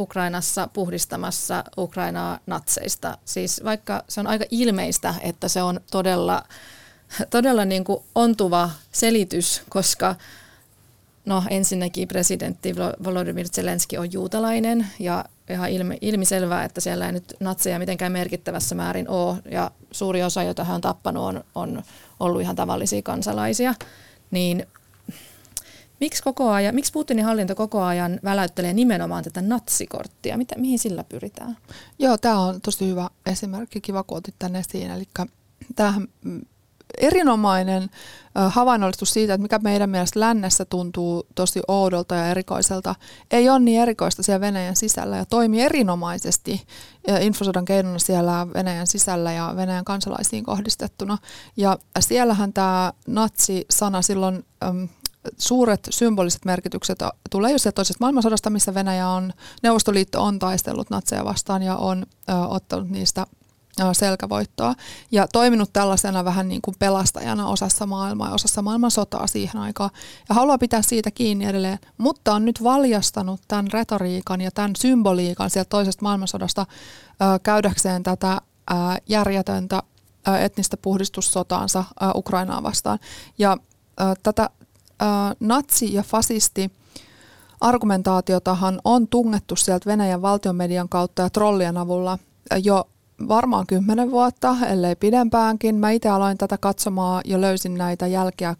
[0.00, 3.18] Ukrainassa puhdistamassa Ukrainaa natseista.
[3.24, 6.42] Siis vaikka se on aika ilmeistä, että se on todella,
[7.30, 10.16] todella niin kuin ontuva selitys, koska
[11.24, 17.36] no ensinnäkin presidentti Volodymyr Zelensky on juutalainen ja ihan ilmi, ilmiselvää, että siellä ei nyt
[17.40, 21.82] natseja mitenkään merkittävässä määrin ole ja suuri osa, jota hän on tappanut, on, on
[22.20, 23.74] ollut ihan tavallisia kansalaisia.
[24.30, 24.66] Niin
[26.00, 30.38] Miksi, koko ajan, miksi Putinin hallinto koko ajan väläyttelee nimenomaan tätä natsikorttia?
[30.38, 31.56] Mitä, mihin sillä pyritään?
[31.98, 33.80] Joo, tämä on tosi hyvä esimerkki.
[33.80, 34.90] Kiva, kun otit tänne esiin.
[34.90, 35.08] Eli
[35.76, 36.40] tämähän mm,
[36.98, 37.90] erinomainen
[38.48, 42.94] havainnollistus siitä, että mikä meidän mielestä lännessä tuntuu tosi oudolta ja erikoiselta,
[43.30, 46.66] ei ole niin erikoista siellä Venäjän sisällä ja toimii erinomaisesti
[47.20, 51.18] infosodan keinona siellä Venäjän sisällä ja Venäjän kansalaisiin kohdistettuna.
[51.56, 54.44] Ja siellähän tämä natsi-sana silloin
[55.38, 56.98] suuret symboliset merkitykset
[57.30, 62.32] tulee sieltä toisesta maailmansodasta, missä Venäjä on, Neuvostoliitto on taistellut natseja vastaan ja on ö,
[62.32, 63.26] ottanut niistä
[63.92, 64.74] selkävoittoa
[65.10, 69.90] ja toiminut tällaisena vähän niin kuin pelastajana osassa maailmaa ja osassa maailman sotaa siihen aikaan
[70.28, 75.50] ja haluaa pitää siitä kiinni edelleen, mutta on nyt valjastanut tämän retoriikan ja tämän symboliikan
[75.50, 76.66] sieltä toisesta maailmansodasta
[77.42, 78.40] käydäkseen tätä
[79.08, 79.82] järjetöntä
[80.40, 82.98] etnistä puhdistussotaansa Ukrainaa vastaan.
[83.38, 83.56] Ja
[84.22, 84.50] tätä
[85.40, 86.70] natsi- ja fasisti
[87.60, 92.18] argumentaatiotahan on tungettu sieltä Venäjän valtionmedian kautta ja trollien avulla
[92.62, 92.84] jo
[93.28, 95.74] varmaan kymmenen vuotta, ellei pidempäänkin.
[95.74, 98.56] Mä itse aloin tätä katsomaan ja löysin näitä jälkiä äh,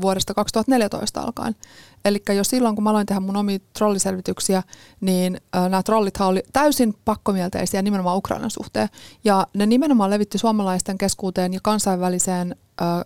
[0.00, 1.56] vuodesta 2014 alkaen.
[2.04, 4.62] Eli jo silloin, kun mä aloin tehdä mun omia trolliselvityksiä,
[5.00, 8.88] niin äh, nämä trollithan oli täysin pakkomielteisiä nimenomaan Ukrainan suhteen.
[9.24, 13.04] Ja ne nimenomaan levitti suomalaisten keskuuteen ja kansainväliseen äh, äh,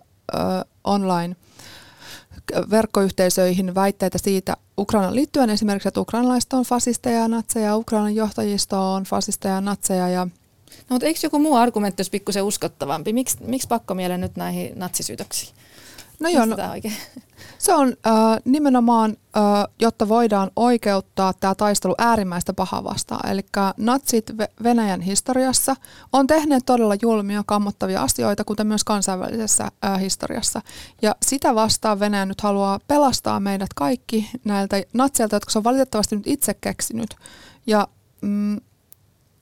[0.83, 1.35] online
[2.69, 9.03] verkkoyhteisöihin väitteitä siitä Ukrainan liittyen esimerkiksi, että ukrainalaiset on fasisteja ja natseja, Ukrainan johtajisto on
[9.03, 10.27] fasisteja ja natseja ja
[10.89, 13.13] No, mutta eikö joku muu argumentti olisi pikkusen uskottavampi?
[13.13, 15.55] Miks, miksi pakko mieleen nyt näihin natsisyytöksiin?
[16.19, 16.55] No joo, no,
[17.57, 18.13] se on äh,
[18.45, 19.43] nimenomaan, äh,
[19.79, 23.29] jotta voidaan oikeuttaa tämä taistelu äärimmäistä pahaa vastaan.
[23.29, 23.41] Eli
[23.77, 24.31] natsit
[24.63, 25.75] Venäjän historiassa
[26.13, 30.61] on tehneet todella julmia, kammottavia asioita, kuten myös kansainvälisessä äh, historiassa.
[31.01, 36.15] Ja sitä vastaan Venäjä nyt haluaa pelastaa meidät kaikki näiltä natseilta, jotka se on valitettavasti
[36.15, 37.15] nyt itse keksinyt.
[37.67, 37.87] Ja
[38.21, 38.57] mm,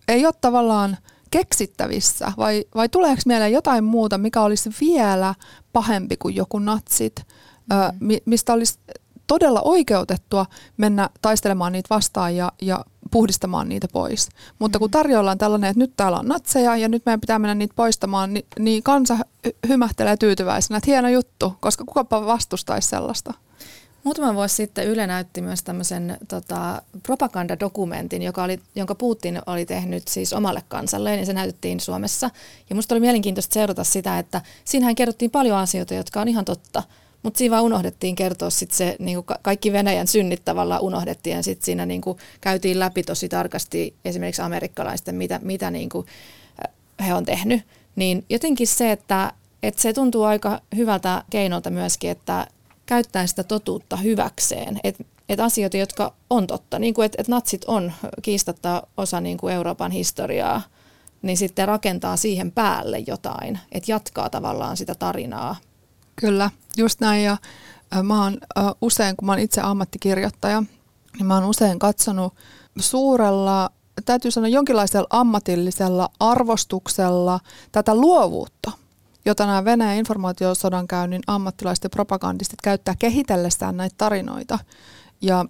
[0.08, 0.98] ei ole tavallaan
[1.32, 5.36] keksittävissä vai, vai tuleeko mieleen jotain muuta, mikä olisi vielä
[5.74, 7.26] pahempi kuin joku natsit,
[7.70, 7.80] mm.
[8.12, 8.80] ö, mistä olisi
[9.28, 10.46] todella oikeutettua
[10.78, 14.30] mennä taistelemaan niitä vastaan ja, ja puhdistamaan niitä pois.
[14.60, 14.92] Mutta kun mm.
[14.92, 18.46] tarjoillaan tällainen, että nyt täällä on natseja ja nyt meidän pitää mennä niitä poistamaan, niin,
[18.60, 19.18] niin kansa
[19.68, 23.34] hymähtelee tyytyväisenä, että hieno juttu, koska kukapa vastustaisi sellaista.
[24.08, 30.08] Muutama vuosi sitten Yle näytti myös tämmöisen tota, propagandadokumentin, joka oli, jonka Putin oli tehnyt
[30.08, 32.30] siis omalle kansalleen ja se näytettiin Suomessa.
[32.70, 36.84] Ja musta oli mielenkiintoista seurata sitä, että siinähän kerrottiin paljon asioita, jotka on ihan totta.
[37.24, 41.44] Mutta siinä vaan unohdettiin kertoa sit se, niin kuin kaikki Venäjän synnit tavallaan unohdettiin ja
[41.44, 46.06] sitten siinä niin kuin käytiin läpi tosi tarkasti esimerkiksi amerikkalaisten, mitä, mitä niin kuin
[47.08, 47.62] he on tehnyt.
[47.96, 52.48] Niin jotenkin se, että, että se tuntuu aika hyvältä keinolta myöskin, että
[52.88, 54.80] käyttää sitä totuutta hyväkseen.
[54.84, 59.38] Että et asioita, jotka on totta, niin kuin että et natsit on kiistatta osa niin
[59.38, 60.62] kuin Euroopan historiaa,
[61.22, 65.56] niin sitten rakentaa siihen päälle jotain, että jatkaa tavallaan sitä tarinaa.
[66.16, 67.24] Kyllä, just näin.
[67.24, 67.38] Ja
[68.04, 68.38] mä oon
[68.82, 70.64] usein, kun mä oon itse ammattikirjoittaja,
[71.18, 72.34] niin mä oon usein katsonut
[72.80, 73.70] suurella,
[74.06, 77.40] täytyy sanoa jonkinlaisella ammatillisella arvostuksella
[77.72, 78.72] tätä luovuutta–
[79.28, 84.60] jota nämä Venäjän informaatiosodankäynnin ammattilaiset ja propagandistit käyttää kehitellessään näitä tarinoita.
[85.22, 85.46] Ja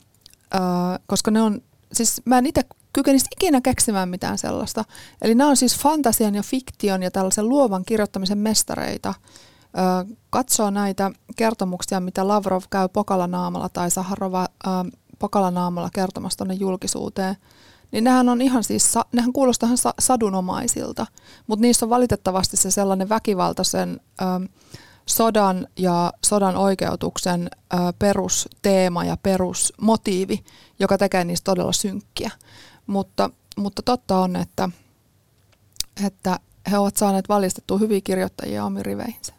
[0.55, 0.61] äh,
[1.07, 1.61] koska ne on,
[1.93, 2.61] siis mä en itse
[2.93, 4.85] kykenisi ikinä keksimään mitään sellaista.
[5.21, 9.09] Eli nämä on siis fantasian ja fiktion ja tällaisen luovan kirjoittamisen mestareita.
[9.09, 14.73] Äh, katsoo näitä kertomuksia, mitä Lavrov käy Pokalanaamalla tai Saharova äh,
[15.19, 17.35] Pokalanaamalla kertomassa tuonne julkisuuteen–
[17.91, 21.05] niin nehän on ihan siis, nehän kuulostaa ihan sadunomaisilta,
[21.47, 24.25] mutta niissä on valitettavasti se sellainen väkivaltaisen ö,
[25.05, 30.43] sodan ja sodan oikeutuksen ö, perusteema ja perusmotiivi,
[30.79, 32.31] joka tekee niistä todella synkkiä.
[32.87, 34.69] Mutta, mutta totta on, että,
[36.05, 36.39] että
[36.71, 39.33] he ovat saaneet valjastettua hyviä kirjoittajia omiin riveihinsä.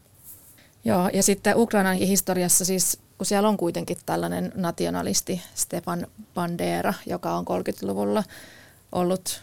[0.84, 7.34] Joo, ja sitten Ukrainan historiassa siis kun siellä on kuitenkin tällainen nationalisti Stefan Bandera, joka
[7.34, 8.24] on 30-luvulla
[8.92, 9.42] ollut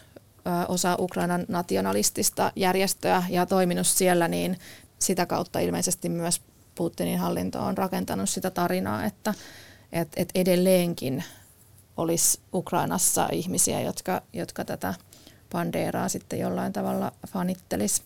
[0.68, 4.58] osa Ukrainan nationalistista järjestöä ja toiminut siellä, niin
[4.98, 6.42] sitä kautta ilmeisesti myös
[6.74, 9.34] Putinin hallinto on rakentanut sitä tarinaa, että,
[9.92, 11.24] että, että edelleenkin
[11.96, 14.94] olisi Ukrainassa ihmisiä, jotka, jotka tätä
[15.52, 18.02] Banderaa sitten jollain tavalla fanittelisi.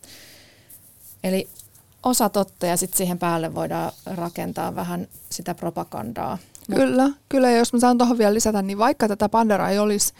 [1.25, 1.49] Eli
[2.03, 6.39] osa totta ja sitten siihen päälle voidaan rakentaa vähän sitä propagandaa.
[6.75, 7.51] Kyllä, kyllä.
[7.51, 10.13] Ja jos mä saan tuohon vielä lisätä, niin vaikka tätä Pandera ei olisi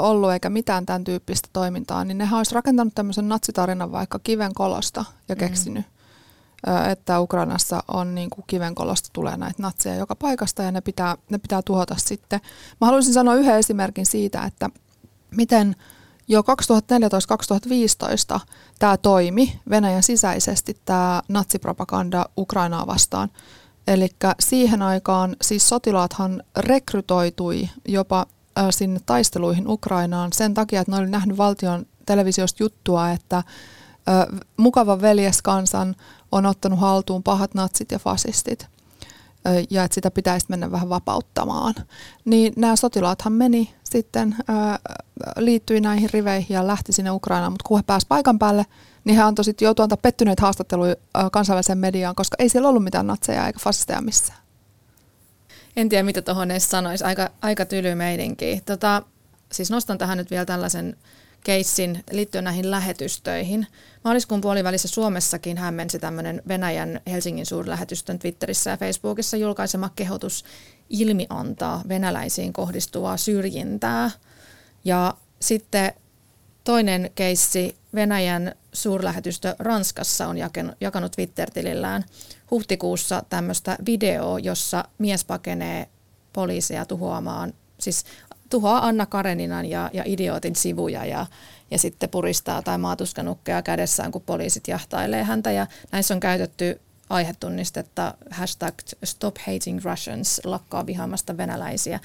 [0.00, 5.34] ollut eikä mitään tämän tyyppistä toimintaa, niin ne olisi rakentanut tämmöisen natsitarinan vaikka kivenkolosta ja
[5.34, 5.38] mm.
[5.38, 5.84] keksinyt,
[6.66, 6.90] mm.
[6.90, 11.38] että Ukrainassa on niin kuin kivenkolosta tulee näitä natseja joka paikasta ja ne pitää, ne
[11.38, 12.40] pitää tuhota sitten.
[12.80, 14.70] Mä haluaisin sanoa yhden esimerkin siitä, että
[15.30, 15.76] miten–
[16.30, 16.42] jo
[18.36, 18.40] 2014-2015
[18.78, 23.30] tämä toimi Venäjän sisäisesti, tämä natsipropaganda Ukrainaa vastaan.
[23.86, 24.08] Eli
[24.40, 28.26] siihen aikaan siis sotilaathan rekrytoitui jopa
[28.70, 33.42] sinne taisteluihin Ukrainaan sen takia, että ne oli nähnyt valtion televisiosta juttua, että
[34.56, 35.96] mukava veljeskansan
[36.32, 38.66] on ottanut haltuun pahat natsit ja fasistit.
[39.70, 41.74] Ja että sitä pitäisi mennä vähän vapauttamaan.
[42.24, 44.36] Niin nämä sotilaathan meni sitten,
[45.36, 48.66] liittyi näihin riveihin ja lähti sinne Ukrainaan, mutta kun he pääsivät paikan päälle,
[49.04, 50.94] niin he antoi sitten joutua antaa pettyneitä haastatteluja
[51.32, 54.38] kansainväliseen mediaan, koska ei siellä ollut mitään natseja eikä fasisteja missään.
[55.76, 57.04] En tiedä, mitä tuohon edes sanoisi.
[57.04, 58.64] Aika, aika tyly meidinkin.
[58.64, 59.02] Tota,
[59.52, 60.96] siis nostan tähän nyt vielä tällaisen
[61.44, 63.66] keissin liittyen näihin lähetystöihin.
[64.04, 70.44] Maaliskuun puolivälissä Suomessakin hämmensi tämmöinen Venäjän Helsingin suurlähetystön Twitterissä ja Facebookissa julkaisema kehotus
[70.90, 74.10] ilmiantaa venäläisiin kohdistuvaa syrjintää.
[74.84, 75.92] Ja sitten
[76.64, 80.36] toinen keissi Venäjän suurlähetystö Ranskassa on
[80.80, 82.04] jakanut Twitter-tilillään
[82.50, 85.88] huhtikuussa tämmöistä videoa, jossa mies pakenee
[86.32, 88.04] poliisia tuhoamaan, siis
[88.50, 91.26] tuhoaa Anna Kareninan ja, ja idiootin sivuja ja,
[91.70, 95.50] ja sitten puristaa tai maatuskanukkeja kädessään, kun poliisit jahtailee häntä.
[95.50, 102.00] Ja näissä on käytetty aihetunnistetta hashtag stop hating Russians, lakkaa vihaamasta venäläisiä,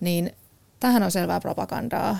[0.00, 0.32] niin
[0.80, 2.18] tähän on selvää propagandaa.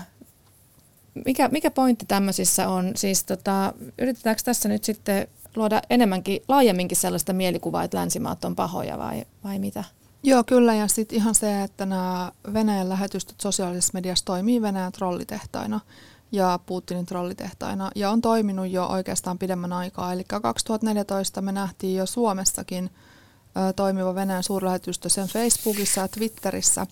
[1.25, 2.91] Mikä, mikä pointti tämmöisissä on?
[2.95, 8.97] Siis tota, yritetäänkö tässä nyt sitten luoda enemmänkin, laajemminkin sellaista mielikuvaa, että länsimaat on pahoja
[8.97, 9.83] vai, vai mitä?
[10.23, 10.75] Joo, kyllä.
[10.75, 15.79] Ja sitten ihan se, että nämä Venäjän lähetystöt sosiaalisessa mediassa toimii Venäjän trollitehtaina
[16.31, 20.13] ja Putinin trollitehtaina ja on toiminut jo oikeastaan pidemmän aikaa.
[20.13, 26.87] Eli 2014 me nähtiin jo Suomessakin ö, toimiva Venäjän suurlähetystö sen Facebookissa ja Twitterissä.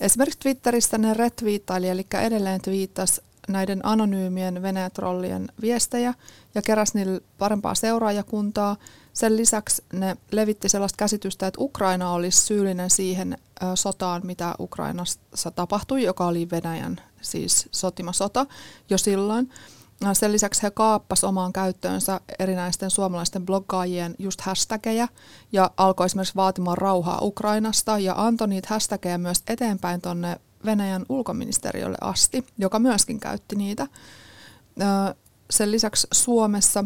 [0.00, 6.14] Esimerkiksi Twitterissä ne retviittaili, eli edelleen twiittasi näiden anonyymien Venäjä-trollien viestejä
[6.54, 8.76] ja keräsi niille parempaa seuraajakuntaa.
[9.16, 13.38] Sen lisäksi ne levitti sellaista käsitystä, että Ukraina olisi syyllinen siihen
[13.74, 18.46] sotaan, mitä Ukrainassa tapahtui, joka oli Venäjän siis sotima sota
[18.90, 19.50] jo silloin.
[20.12, 25.08] Sen lisäksi he kaappas omaan käyttöönsä erinäisten suomalaisten bloggaajien just hashtageja
[25.52, 31.98] ja alkoi esimerkiksi vaatimaan rauhaa Ukrainasta ja antoi niitä hashtageja myös eteenpäin tuonne Venäjän ulkoministeriölle
[32.00, 33.86] asti, joka myöskin käytti niitä.
[35.50, 36.84] Sen lisäksi Suomessa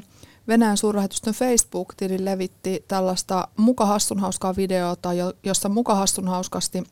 [0.48, 3.86] Venäjän suurlähetystön Facebook-tili levitti tällaista muka
[4.20, 5.10] hauskaa videota,
[5.42, 6.84] jossa muka hauskasti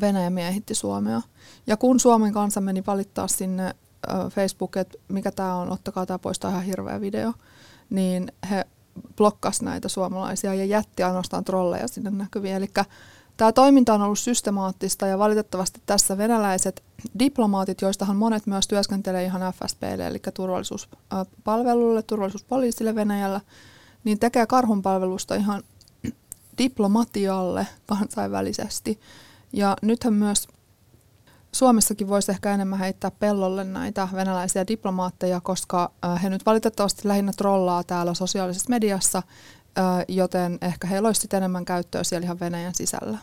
[0.00, 1.22] Venäjä miehitti Suomea.
[1.66, 3.74] Ja kun Suomen kansa meni valittaa sinne
[4.30, 7.32] Facebookiin, että mikä tämä on, ottakaa tämä pois, tämä ihan hirveä video,
[7.90, 8.64] niin he
[9.16, 12.54] blokkas näitä suomalaisia ja jätti ainoastaan trolleja sinne näkyviin.
[12.54, 12.68] Eli
[13.36, 16.82] Tämä toiminta on ollut systemaattista ja valitettavasti tässä venäläiset
[17.18, 23.40] diplomaatit, joistahan monet myös työskentelee ihan FSPlle, eli turvallisuuspalvelulle, turvallisuuspoliisille Venäjällä,
[24.04, 25.62] niin tekee karhunpalvelusta ihan
[26.58, 29.00] diplomatialle kansainvälisesti.
[29.52, 30.48] Ja nythän myös
[31.52, 35.90] Suomessakin voisi ehkä enemmän heittää pellolle näitä venäläisiä diplomaatteja, koska
[36.22, 39.22] he nyt valitettavasti lähinnä trollaa täällä sosiaalisessa mediassa
[40.08, 43.18] joten ehkä heillä olisi enemmän käyttöä siellä ihan Venäjän sisällä.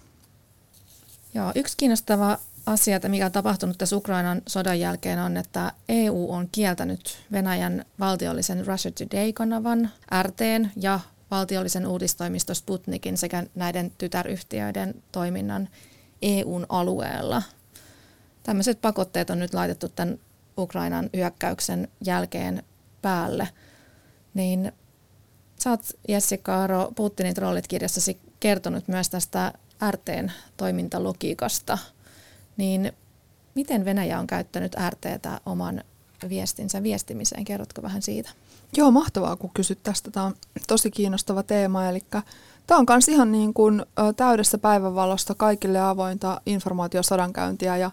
[1.33, 6.49] Joo, yksi kiinnostava asia, mikä on tapahtunut tässä Ukrainan sodan jälkeen on, että EU on
[6.51, 9.89] kieltänyt Venäjän valtiollisen Russia Today-kanavan,
[10.23, 10.99] RTn ja
[11.31, 15.69] valtiollisen uudistoimisto Sputnikin sekä näiden tytäryhtiöiden toiminnan
[16.21, 17.41] EUn alueella.
[18.43, 20.19] Tämmöiset pakotteet on nyt laitettu tämän
[20.57, 22.63] Ukrainan hyökkäyksen jälkeen
[23.01, 23.49] päälle.
[24.33, 24.71] Niin
[25.63, 29.53] Sä oot Jessica Aro Putinin trollit kirjassasi kertonut myös tästä
[29.91, 31.77] RTn toimintalogiikasta.
[32.57, 32.91] Niin
[33.55, 35.83] miten Venäjä on käyttänyt RTtä oman
[36.29, 37.45] viestinsä viestimiseen?
[37.45, 38.29] Kerrotko vähän siitä?
[38.77, 40.11] Joo, mahtavaa kun kysyt tästä.
[40.11, 40.35] Tämä on
[40.67, 41.89] tosi kiinnostava teema.
[41.89, 42.03] Eli
[42.67, 43.85] tämä on myös ihan niin kuin
[44.17, 47.77] täydessä päivänvalosta kaikille avointa informaatiosodankäyntiä.
[47.77, 47.91] Ja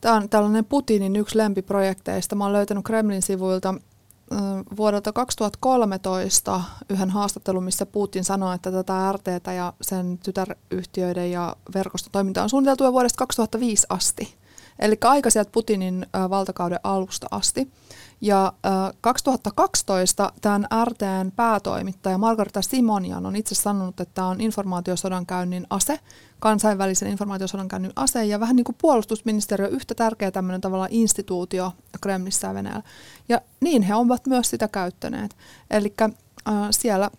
[0.00, 2.36] tämä on tällainen Putinin yksi lempiprojekteista.
[2.36, 3.74] Mä oon löytänyt Kremlin sivuilta
[4.76, 12.12] vuodelta 2013 yhden haastattelun, missä Putin sanoi, että tätä RTtä ja sen tytäryhtiöiden ja verkoston
[12.12, 14.34] toiminta on suunniteltu jo vuodesta 2005 asti.
[14.78, 17.72] Eli aika sieltä Putinin valtakauden alusta asti.
[18.24, 18.52] Ja
[19.00, 26.00] 2012 tämän RTn päätoimittaja Margareta Simonian on itse sanonut, että tämä on informaatiosodankäynnin ase,
[26.40, 32.54] kansainvälisen informaatiosodankäynnin ase ja vähän niin kuin puolustusministeriö yhtä tärkeä tämmöinen tavalla instituutio Kremlissä ja
[32.54, 32.82] Venäjällä.
[33.28, 35.36] Ja niin he ovat myös sitä käyttäneet.
[35.70, 36.10] Eli äh,
[36.70, 37.10] siellä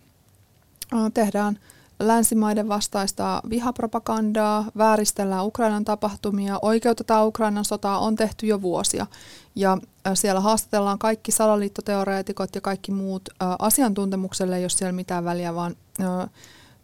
[0.94, 1.58] äh, tehdään
[2.00, 9.06] länsimaiden vastaista vihapropagandaa, vääristellään Ukrainan tapahtumia, oikeutetaan Ukrainan sotaa, on tehty jo vuosia.
[9.54, 9.78] Ja
[10.14, 15.76] siellä haastatellaan kaikki salaliittoteoreetikot ja kaikki muut asiantuntemukselle, jos siellä mitään väliä, vaan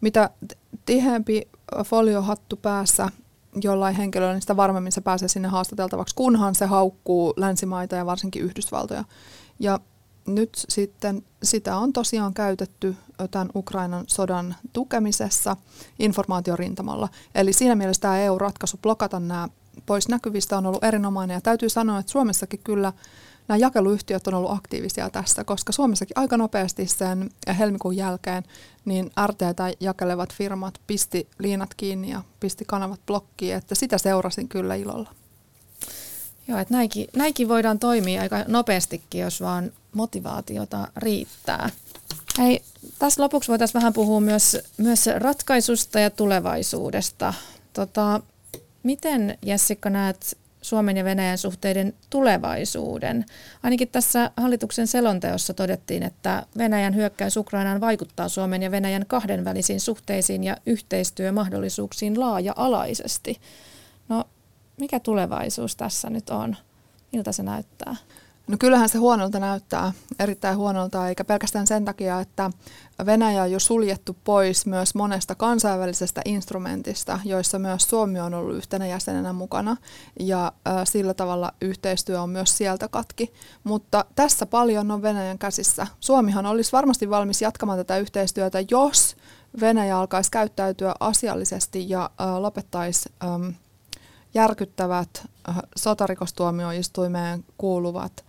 [0.01, 0.31] mitä
[0.87, 1.49] tiheämpi
[1.85, 3.09] foliohattu päässä
[3.63, 8.43] jollain henkilöllä, niin sitä varmemmin se pääsee sinne haastateltavaksi, kunhan se haukkuu länsimaita ja varsinkin
[8.43, 9.05] Yhdysvaltoja.
[9.59, 9.81] Ja
[10.27, 12.97] nyt sitten sitä on tosiaan käytetty
[13.31, 15.57] tämän Ukrainan sodan tukemisessa
[15.99, 17.09] informaatiorintamalla.
[17.35, 19.49] Eli siinä mielessä tämä EU-ratkaisu blokata nämä
[19.87, 22.93] pois näkyvistä on ollut erinomainen ja täytyy sanoa, että Suomessakin kyllä
[23.49, 28.43] nämä jakeluyhtiöt on ollut aktiivisia tässä, koska Suomessakin aika nopeasti sen helmikuun jälkeen
[28.85, 34.75] niin RTtä jakelevat firmat pisti liinat kiinni ja pisti kanavat blokkiin, että sitä seurasin kyllä
[34.75, 35.15] ilolla.
[36.49, 41.71] Joo, että näinkin, näinkin voidaan toimia aika nopeastikin, jos vaan motivaatiota riittää.
[42.39, 42.63] Hei,
[42.99, 47.35] tässä lopuksi voitaisiin vähän puhua myös, myös ratkaisusta ja tulevaisuudesta.
[47.73, 48.21] Tota,
[48.83, 53.25] miten Jessica näet Suomen ja Venäjän suhteiden tulevaisuuden?
[53.63, 60.45] Ainakin tässä hallituksen selonteossa todettiin, että Venäjän hyökkäys Ukrainaan vaikuttaa Suomen ja Venäjän kahdenvälisiin suhteisiin
[60.45, 63.41] ja yhteistyömahdollisuuksiin laaja-alaisesti.
[64.09, 64.25] No,
[64.81, 66.57] mikä tulevaisuus tässä nyt on?
[67.13, 67.97] Miltä se näyttää?
[68.47, 72.51] No kyllähän se huonolta näyttää, erittäin huonolta, eikä pelkästään sen takia, että
[73.07, 78.87] Venäjä on jo suljettu pois myös monesta kansainvälisestä instrumentista, joissa myös Suomi on ollut yhtenä
[78.87, 79.77] jäsenenä mukana,
[80.21, 80.53] ja
[80.85, 83.33] sillä tavalla yhteistyö on myös sieltä katki.
[83.65, 85.87] Mutta tässä paljon on Venäjän käsissä.
[86.01, 89.17] Suomihan olisi varmasti valmis jatkamaan tätä yhteistyötä, jos
[89.61, 93.13] Venäjä alkaisi käyttäytyä asiallisesti ja lopettaisi
[94.35, 95.29] järkyttävät
[95.77, 98.25] sotarikostuomioistuimeen kuuluvat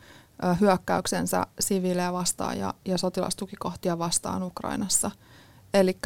[0.60, 5.12] hyökkäyksensä siviilejä vastaan ja, ja sotilastukikohtia vastaan Ukrainassa.
[5.74, 5.98] Eli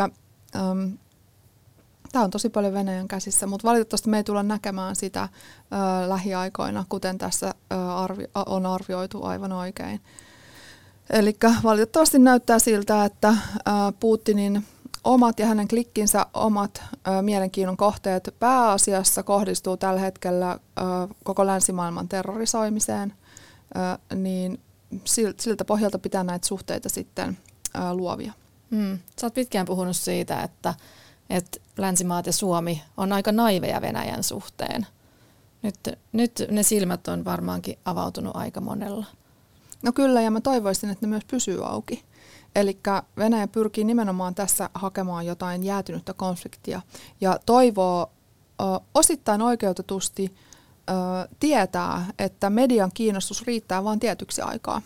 [2.11, 6.85] tämä on tosi paljon Venäjän käsissä, mutta valitettavasti me ei tulla näkemään sitä ö, lähiaikoina,
[6.89, 10.01] kuten tässä ö, arvi, on arvioitu aivan oikein.
[11.09, 13.35] Eli valitettavasti näyttää siltä, että ö,
[13.99, 14.65] Putinin
[15.05, 20.81] omat ja hänen klikkinsä omat ö, mielenkiinnon kohteet pääasiassa kohdistuu tällä hetkellä ö,
[21.23, 23.13] koko länsimaailman terrorisoimiseen–
[24.15, 24.59] niin
[25.39, 27.37] siltä pohjalta pitää näitä suhteita sitten
[27.93, 28.33] luovia.
[28.69, 28.99] Mm.
[29.21, 30.73] Sä oot pitkään puhunut siitä, että,
[31.29, 34.87] että länsimaat ja Suomi on aika naiveja Venäjän suhteen.
[35.61, 35.75] Nyt,
[36.11, 39.05] nyt ne silmät on varmaankin avautunut aika monella.
[39.83, 42.03] No kyllä, ja mä toivoisin, että ne myös pysyy auki.
[42.55, 42.79] Eli
[43.17, 46.81] Venäjä pyrkii nimenomaan tässä hakemaan jotain jäätynyttä konfliktia
[47.21, 48.11] ja toivoo
[48.61, 50.35] ö, osittain oikeutetusti
[51.39, 54.81] tietää, että median kiinnostus riittää vain tietyksi aikaa.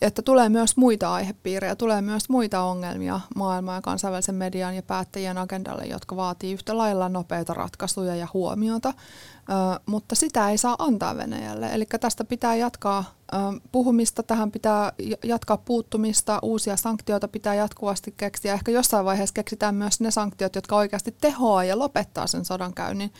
[0.00, 5.38] Että tulee myös muita aihepiirejä, tulee myös muita ongelmia maailman ja kansainvälisen median ja päättäjien
[5.38, 11.16] agendalle, jotka vaatii yhtä lailla nopeita ratkaisuja ja huomiota, ö, mutta sitä ei saa antaa
[11.16, 11.68] Venäjälle.
[11.72, 13.36] Eli tästä pitää jatkaa ö,
[13.72, 14.92] puhumista, tähän pitää
[15.24, 18.54] jatkaa puuttumista, uusia sanktioita pitää jatkuvasti keksiä.
[18.54, 23.12] Ehkä jossain vaiheessa keksitään myös ne sanktiot, jotka oikeasti tehoaa ja lopettaa sen sodankäynnin.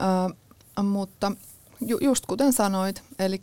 [0.00, 1.32] Ö, mutta
[1.80, 3.42] ju, just kuten sanoit, eli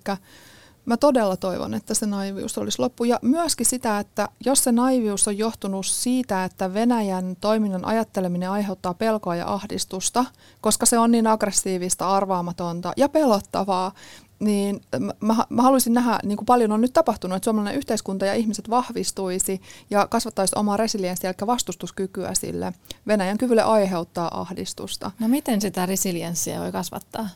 [0.85, 3.03] mä todella toivon, että se naivius olisi loppu.
[3.03, 8.93] Ja myöskin sitä, että jos se naivius on johtunut siitä, että Venäjän toiminnan ajatteleminen aiheuttaa
[8.93, 10.25] pelkoa ja ahdistusta,
[10.61, 13.91] koska se on niin aggressiivista, arvaamatonta ja pelottavaa,
[14.39, 14.81] niin
[15.19, 18.69] mä, mä haluaisin nähdä, niin kuin paljon on nyt tapahtunut, että suomalainen yhteiskunta ja ihmiset
[18.69, 22.73] vahvistuisi ja kasvattaisi omaa resilienssiä, eli vastustuskykyä sille
[23.07, 25.11] Venäjän kyvylle aiheuttaa ahdistusta.
[25.19, 27.29] No miten sitä resilienssiä voi kasvattaa?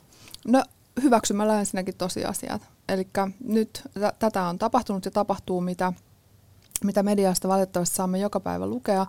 [0.47, 0.63] No
[1.03, 2.74] hyväksymällä ensinnäkin tosiasiat.
[2.89, 3.07] Eli
[3.43, 5.93] nyt t- tätä on tapahtunut ja tapahtuu, mitä,
[6.83, 9.05] mitä mediasta valitettavasti saamme joka päivä lukea,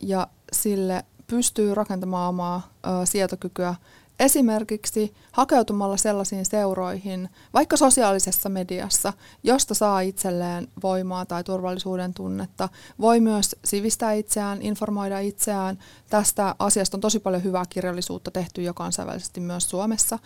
[0.00, 2.70] ja sille pystyy rakentamaan omaa
[3.04, 3.74] sietokykyä
[4.20, 9.12] Esimerkiksi hakeutumalla sellaisiin seuroihin, vaikka sosiaalisessa mediassa,
[9.42, 12.68] josta saa itselleen voimaa tai turvallisuuden tunnetta.
[13.00, 15.78] Voi myös sivistää itseään, informoida itseään.
[16.10, 20.18] Tästä asiasta on tosi paljon hyvää kirjallisuutta tehty jo kansainvälisesti myös Suomessa.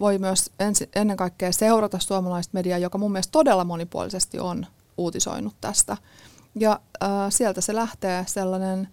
[0.00, 0.50] Voi myös
[0.94, 4.66] ennen kaikkea seurata suomalaista mediaa, joka mun mielestä todella monipuolisesti on
[4.96, 5.96] uutisoinut tästä.
[6.54, 6.80] Ja
[7.28, 8.88] sieltä se lähtee sellainen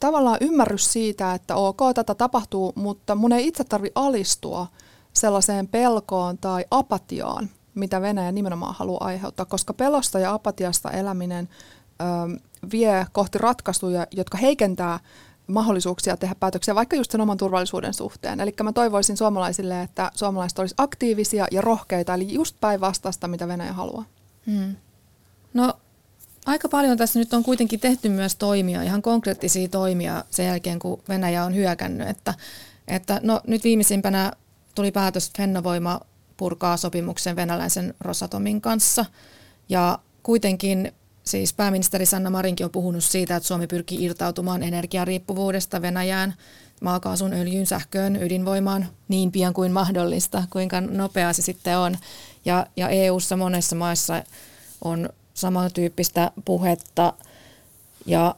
[0.00, 4.66] tavallaan ymmärrys siitä, että ok, tätä tapahtuu, mutta mun ei itse tarvi alistua
[5.12, 11.48] sellaiseen pelkoon tai apatiaan, mitä Venäjä nimenomaan haluaa aiheuttaa, koska pelosta ja apatiasta eläminen
[12.00, 12.04] ö,
[12.72, 15.00] vie kohti ratkaisuja, jotka heikentää
[15.46, 18.40] mahdollisuuksia tehdä päätöksiä vaikka just sen oman turvallisuuden suhteen.
[18.40, 23.72] Eli mä toivoisin suomalaisille, että suomalaiset olisivat aktiivisia ja rohkeita, eli just päinvastaista, mitä Venäjä
[23.72, 24.04] haluaa.
[24.46, 24.76] Hmm.
[25.54, 25.74] No
[26.46, 31.02] Aika paljon tässä nyt on kuitenkin tehty myös toimia, ihan konkreettisia toimia sen jälkeen, kun
[31.08, 32.08] Venäjä on hyökännyt.
[32.08, 32.34] Että,
[32.88, 34.32] että no, nyt viimeisimpänä
[34.74, 36.00] tuli päätös, että Fennovoima
[36.36, 39.04] purkaa sopimuksen venäläisen Rosatomin kanssa.
[39.68, 40.92] Ja kuitenkin
[41.24, 46.34] siis pääministeri Sanna Marinkin on puhunut siitä, että Suomi pyrkii irtautumaan energiariippuvuudesta Venäjään.
[46.80, 51.96] maakaasun, öljyn, sähköön, ydinvoimaan niin pian kuin mahdollista, kuinka nopeaa se sitten on.
[52.44, 54.22] Ja, ja EU-ssa monessa maissa
[54.84, 57.12] on samantyyppistä puhetta
[58.06, 58.34] ja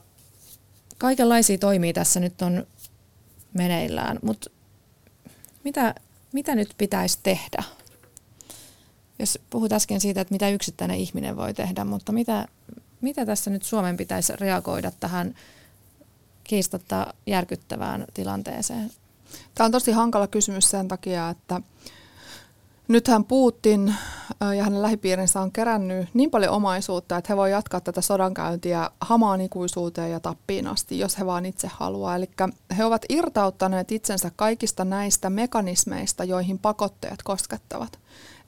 [0.98, 2.66] kaikenlaisia toimia tässä nyt on
[3.52, 4.50] meneillään, mutta
[5.64, 5.94] mitä,
[6.32, 7.62] mitä nyt pitäisi tehdä?
[9.18, 12.48] Jos puhut äsken siitä, että mitä yksittäinen ihminen voi tehdä, mutta mitä,
[13.00, 15.34] mitä tässä nyt Suomen pitäisi reagoida tähän
[16.44, 18.90] kiistatta järkyttävään tilanteeseen?
[19.54, 21.60] Tämä on tosi hankala kysymys sen takia, että
[22.88, 23.94] Nythän Putin
[24.56, 29.40] ja hänen lähipiirinsä on kerännyt niin paljon omaisuutta, että he voi jatkaa tätä sodankäyntiä hamaan
[29.40, 32.16] ikuisuuteen ja tappiin asti, jos he vaan itse haluaa.
[32.16, 32.30] Eli
[32.76, 37.98] he ovat irtauttaneet itsensä kaikista näistä mekanismeista, joihin pakotteet koskettavat.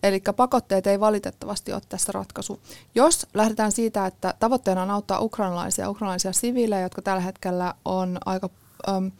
[0.02, 2.60] Eli pakotteet ei valitettavasti ole tässä ratkaisu.
[2.94, 8.50] Jos lähdetään siitä, että tavoitteena on auttaa ukrainalaisia ukrainalaisia siviilejä, jotka tällä hetkellä on aika,
[8.88, 9.10] äm,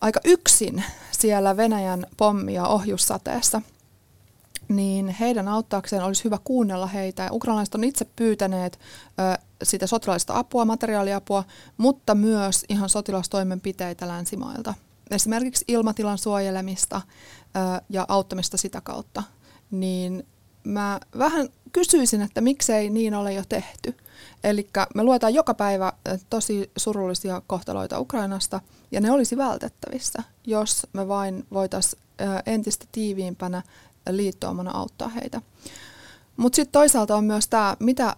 [0.00, 3.62] aika yksin siellä Venäjän pommi- ja ohjussateessa–
[4.68, 7.28] niin heidän auttaakseen olisi hyvä kuunnella heitä.
[7.32, 11.44] Ukrainalaiset on itse pyytäneet ö, sitä sotilaallista apua, materiaaliapua,
[11.76, 14.74] mutta myös ihan sotilastoimenpiteitä länsimailta.
[15.10, 17.00] Esimerkiksi ilmatilan suojelemista
[17.56, 19.22] ö, ja auttamista sitä kautta.
[19.70, 20.26] Niin
[20.64, 23.96] mä vähän kysyisin, että miksei niin ole jo tehty.
[24.44, 25.92] Eli me luetaan joka päivä
[26.30, 28.60] tosi surullisia kohtaloita Ukrainasta,
[28.90, 32.02] ja ne olisi vältettävissä, jos me vain voitaisiin
[32.46, 33.62] entistä tiiviimpänä
[34.16, 35.42] liittoumana auttaa heitä.
[36.36, 38.16] Mutta sitten toisaalta on myös tämä, mitä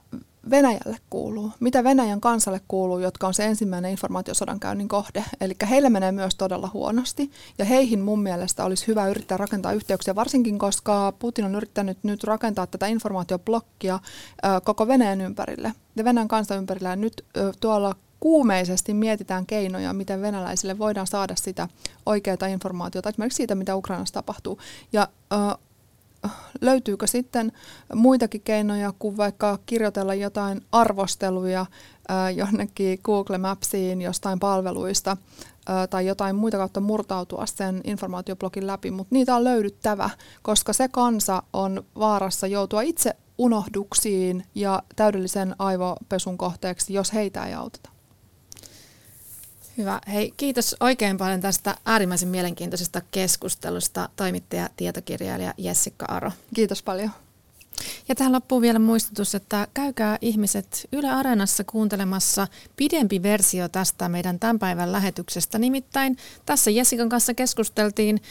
[0.50, 5.24] Venäjälle kuuluu, mitä Venäjän kansalle kuuluu, jotka on se ensimmäinen informaatiosodankäynnin kohde.
[5.40, 10.14] Eli heillä menee myös todella huonosti, ja heihin mun mielestä olisi hyvä yrittää rakentaa yhteyksiä,
[10.14, 16.28] varsinkin koska Putin on yrittänyt nyt rakentaa tätä informaatioblokkia ö, koko Venäjän ympärille ja Venäjän
[16.28, 16.88] kansan ympärille.
[16.88, 21.68] Ja nyt ö, tuolla kuumeisesti mietitään keinoja, miten venäläisille voidaan saada sitä
[22.06, 24.58] oikeaa informaatiota, esimerkiksi siitä, mitä Ukrainassa tapahtuu.
[24.92, 25.36] Ja ö,
[26.60, 27.52] löytyykö sitten
[27.94, 31.66] muitakin keinoja kuin vaikka kirjoitella jotain arvosteluja
[32.34, 35.16] jonnekin Google Mapsiin jostain palveluista
[35.90, 40.10] tai jotain muita kautta murtautua sen informaatioblogin läpi, mutta niitä on löydyttävä,
[40.42, 47.54] koska se kansa on vaarassa joutua itse unohduksiin ja täydellisen aivopesun kohteeksi, jos heitä ei
[47.54, 47.90] auteta.
[49.78, 50.00] Hyvä.
[50.12, 56.32] Hei, kiitos oikein paljon tästä äärimmäisen mielenkiintoisesta keskustelusta toimittaja tietokirjailija Jessica Aro.
[56.54, 57.10] Kiitos paljon.
[58.08, 62.46] Ja tähän loppuu vielä muistutus, että käykää ihmiset Yle Areenassa kuuntelemassa
[62.76, 65.58] pidempi versio tästä meidän tämän päivän lähetyksestä.
[65.58, 66.16] Nimittäin
[66.46, 68.22] tässä Jessikan kanssa keskusteltiin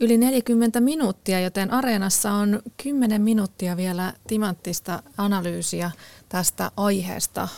[0.00, 5.90] yli 40 minuuttia, joten Areenassa on 10 minuuttia vielä timanttista analyysiä
[6.28, 7.48] tästä aiheesta.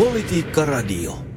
[0.00, 1.29] Politiikka Radio.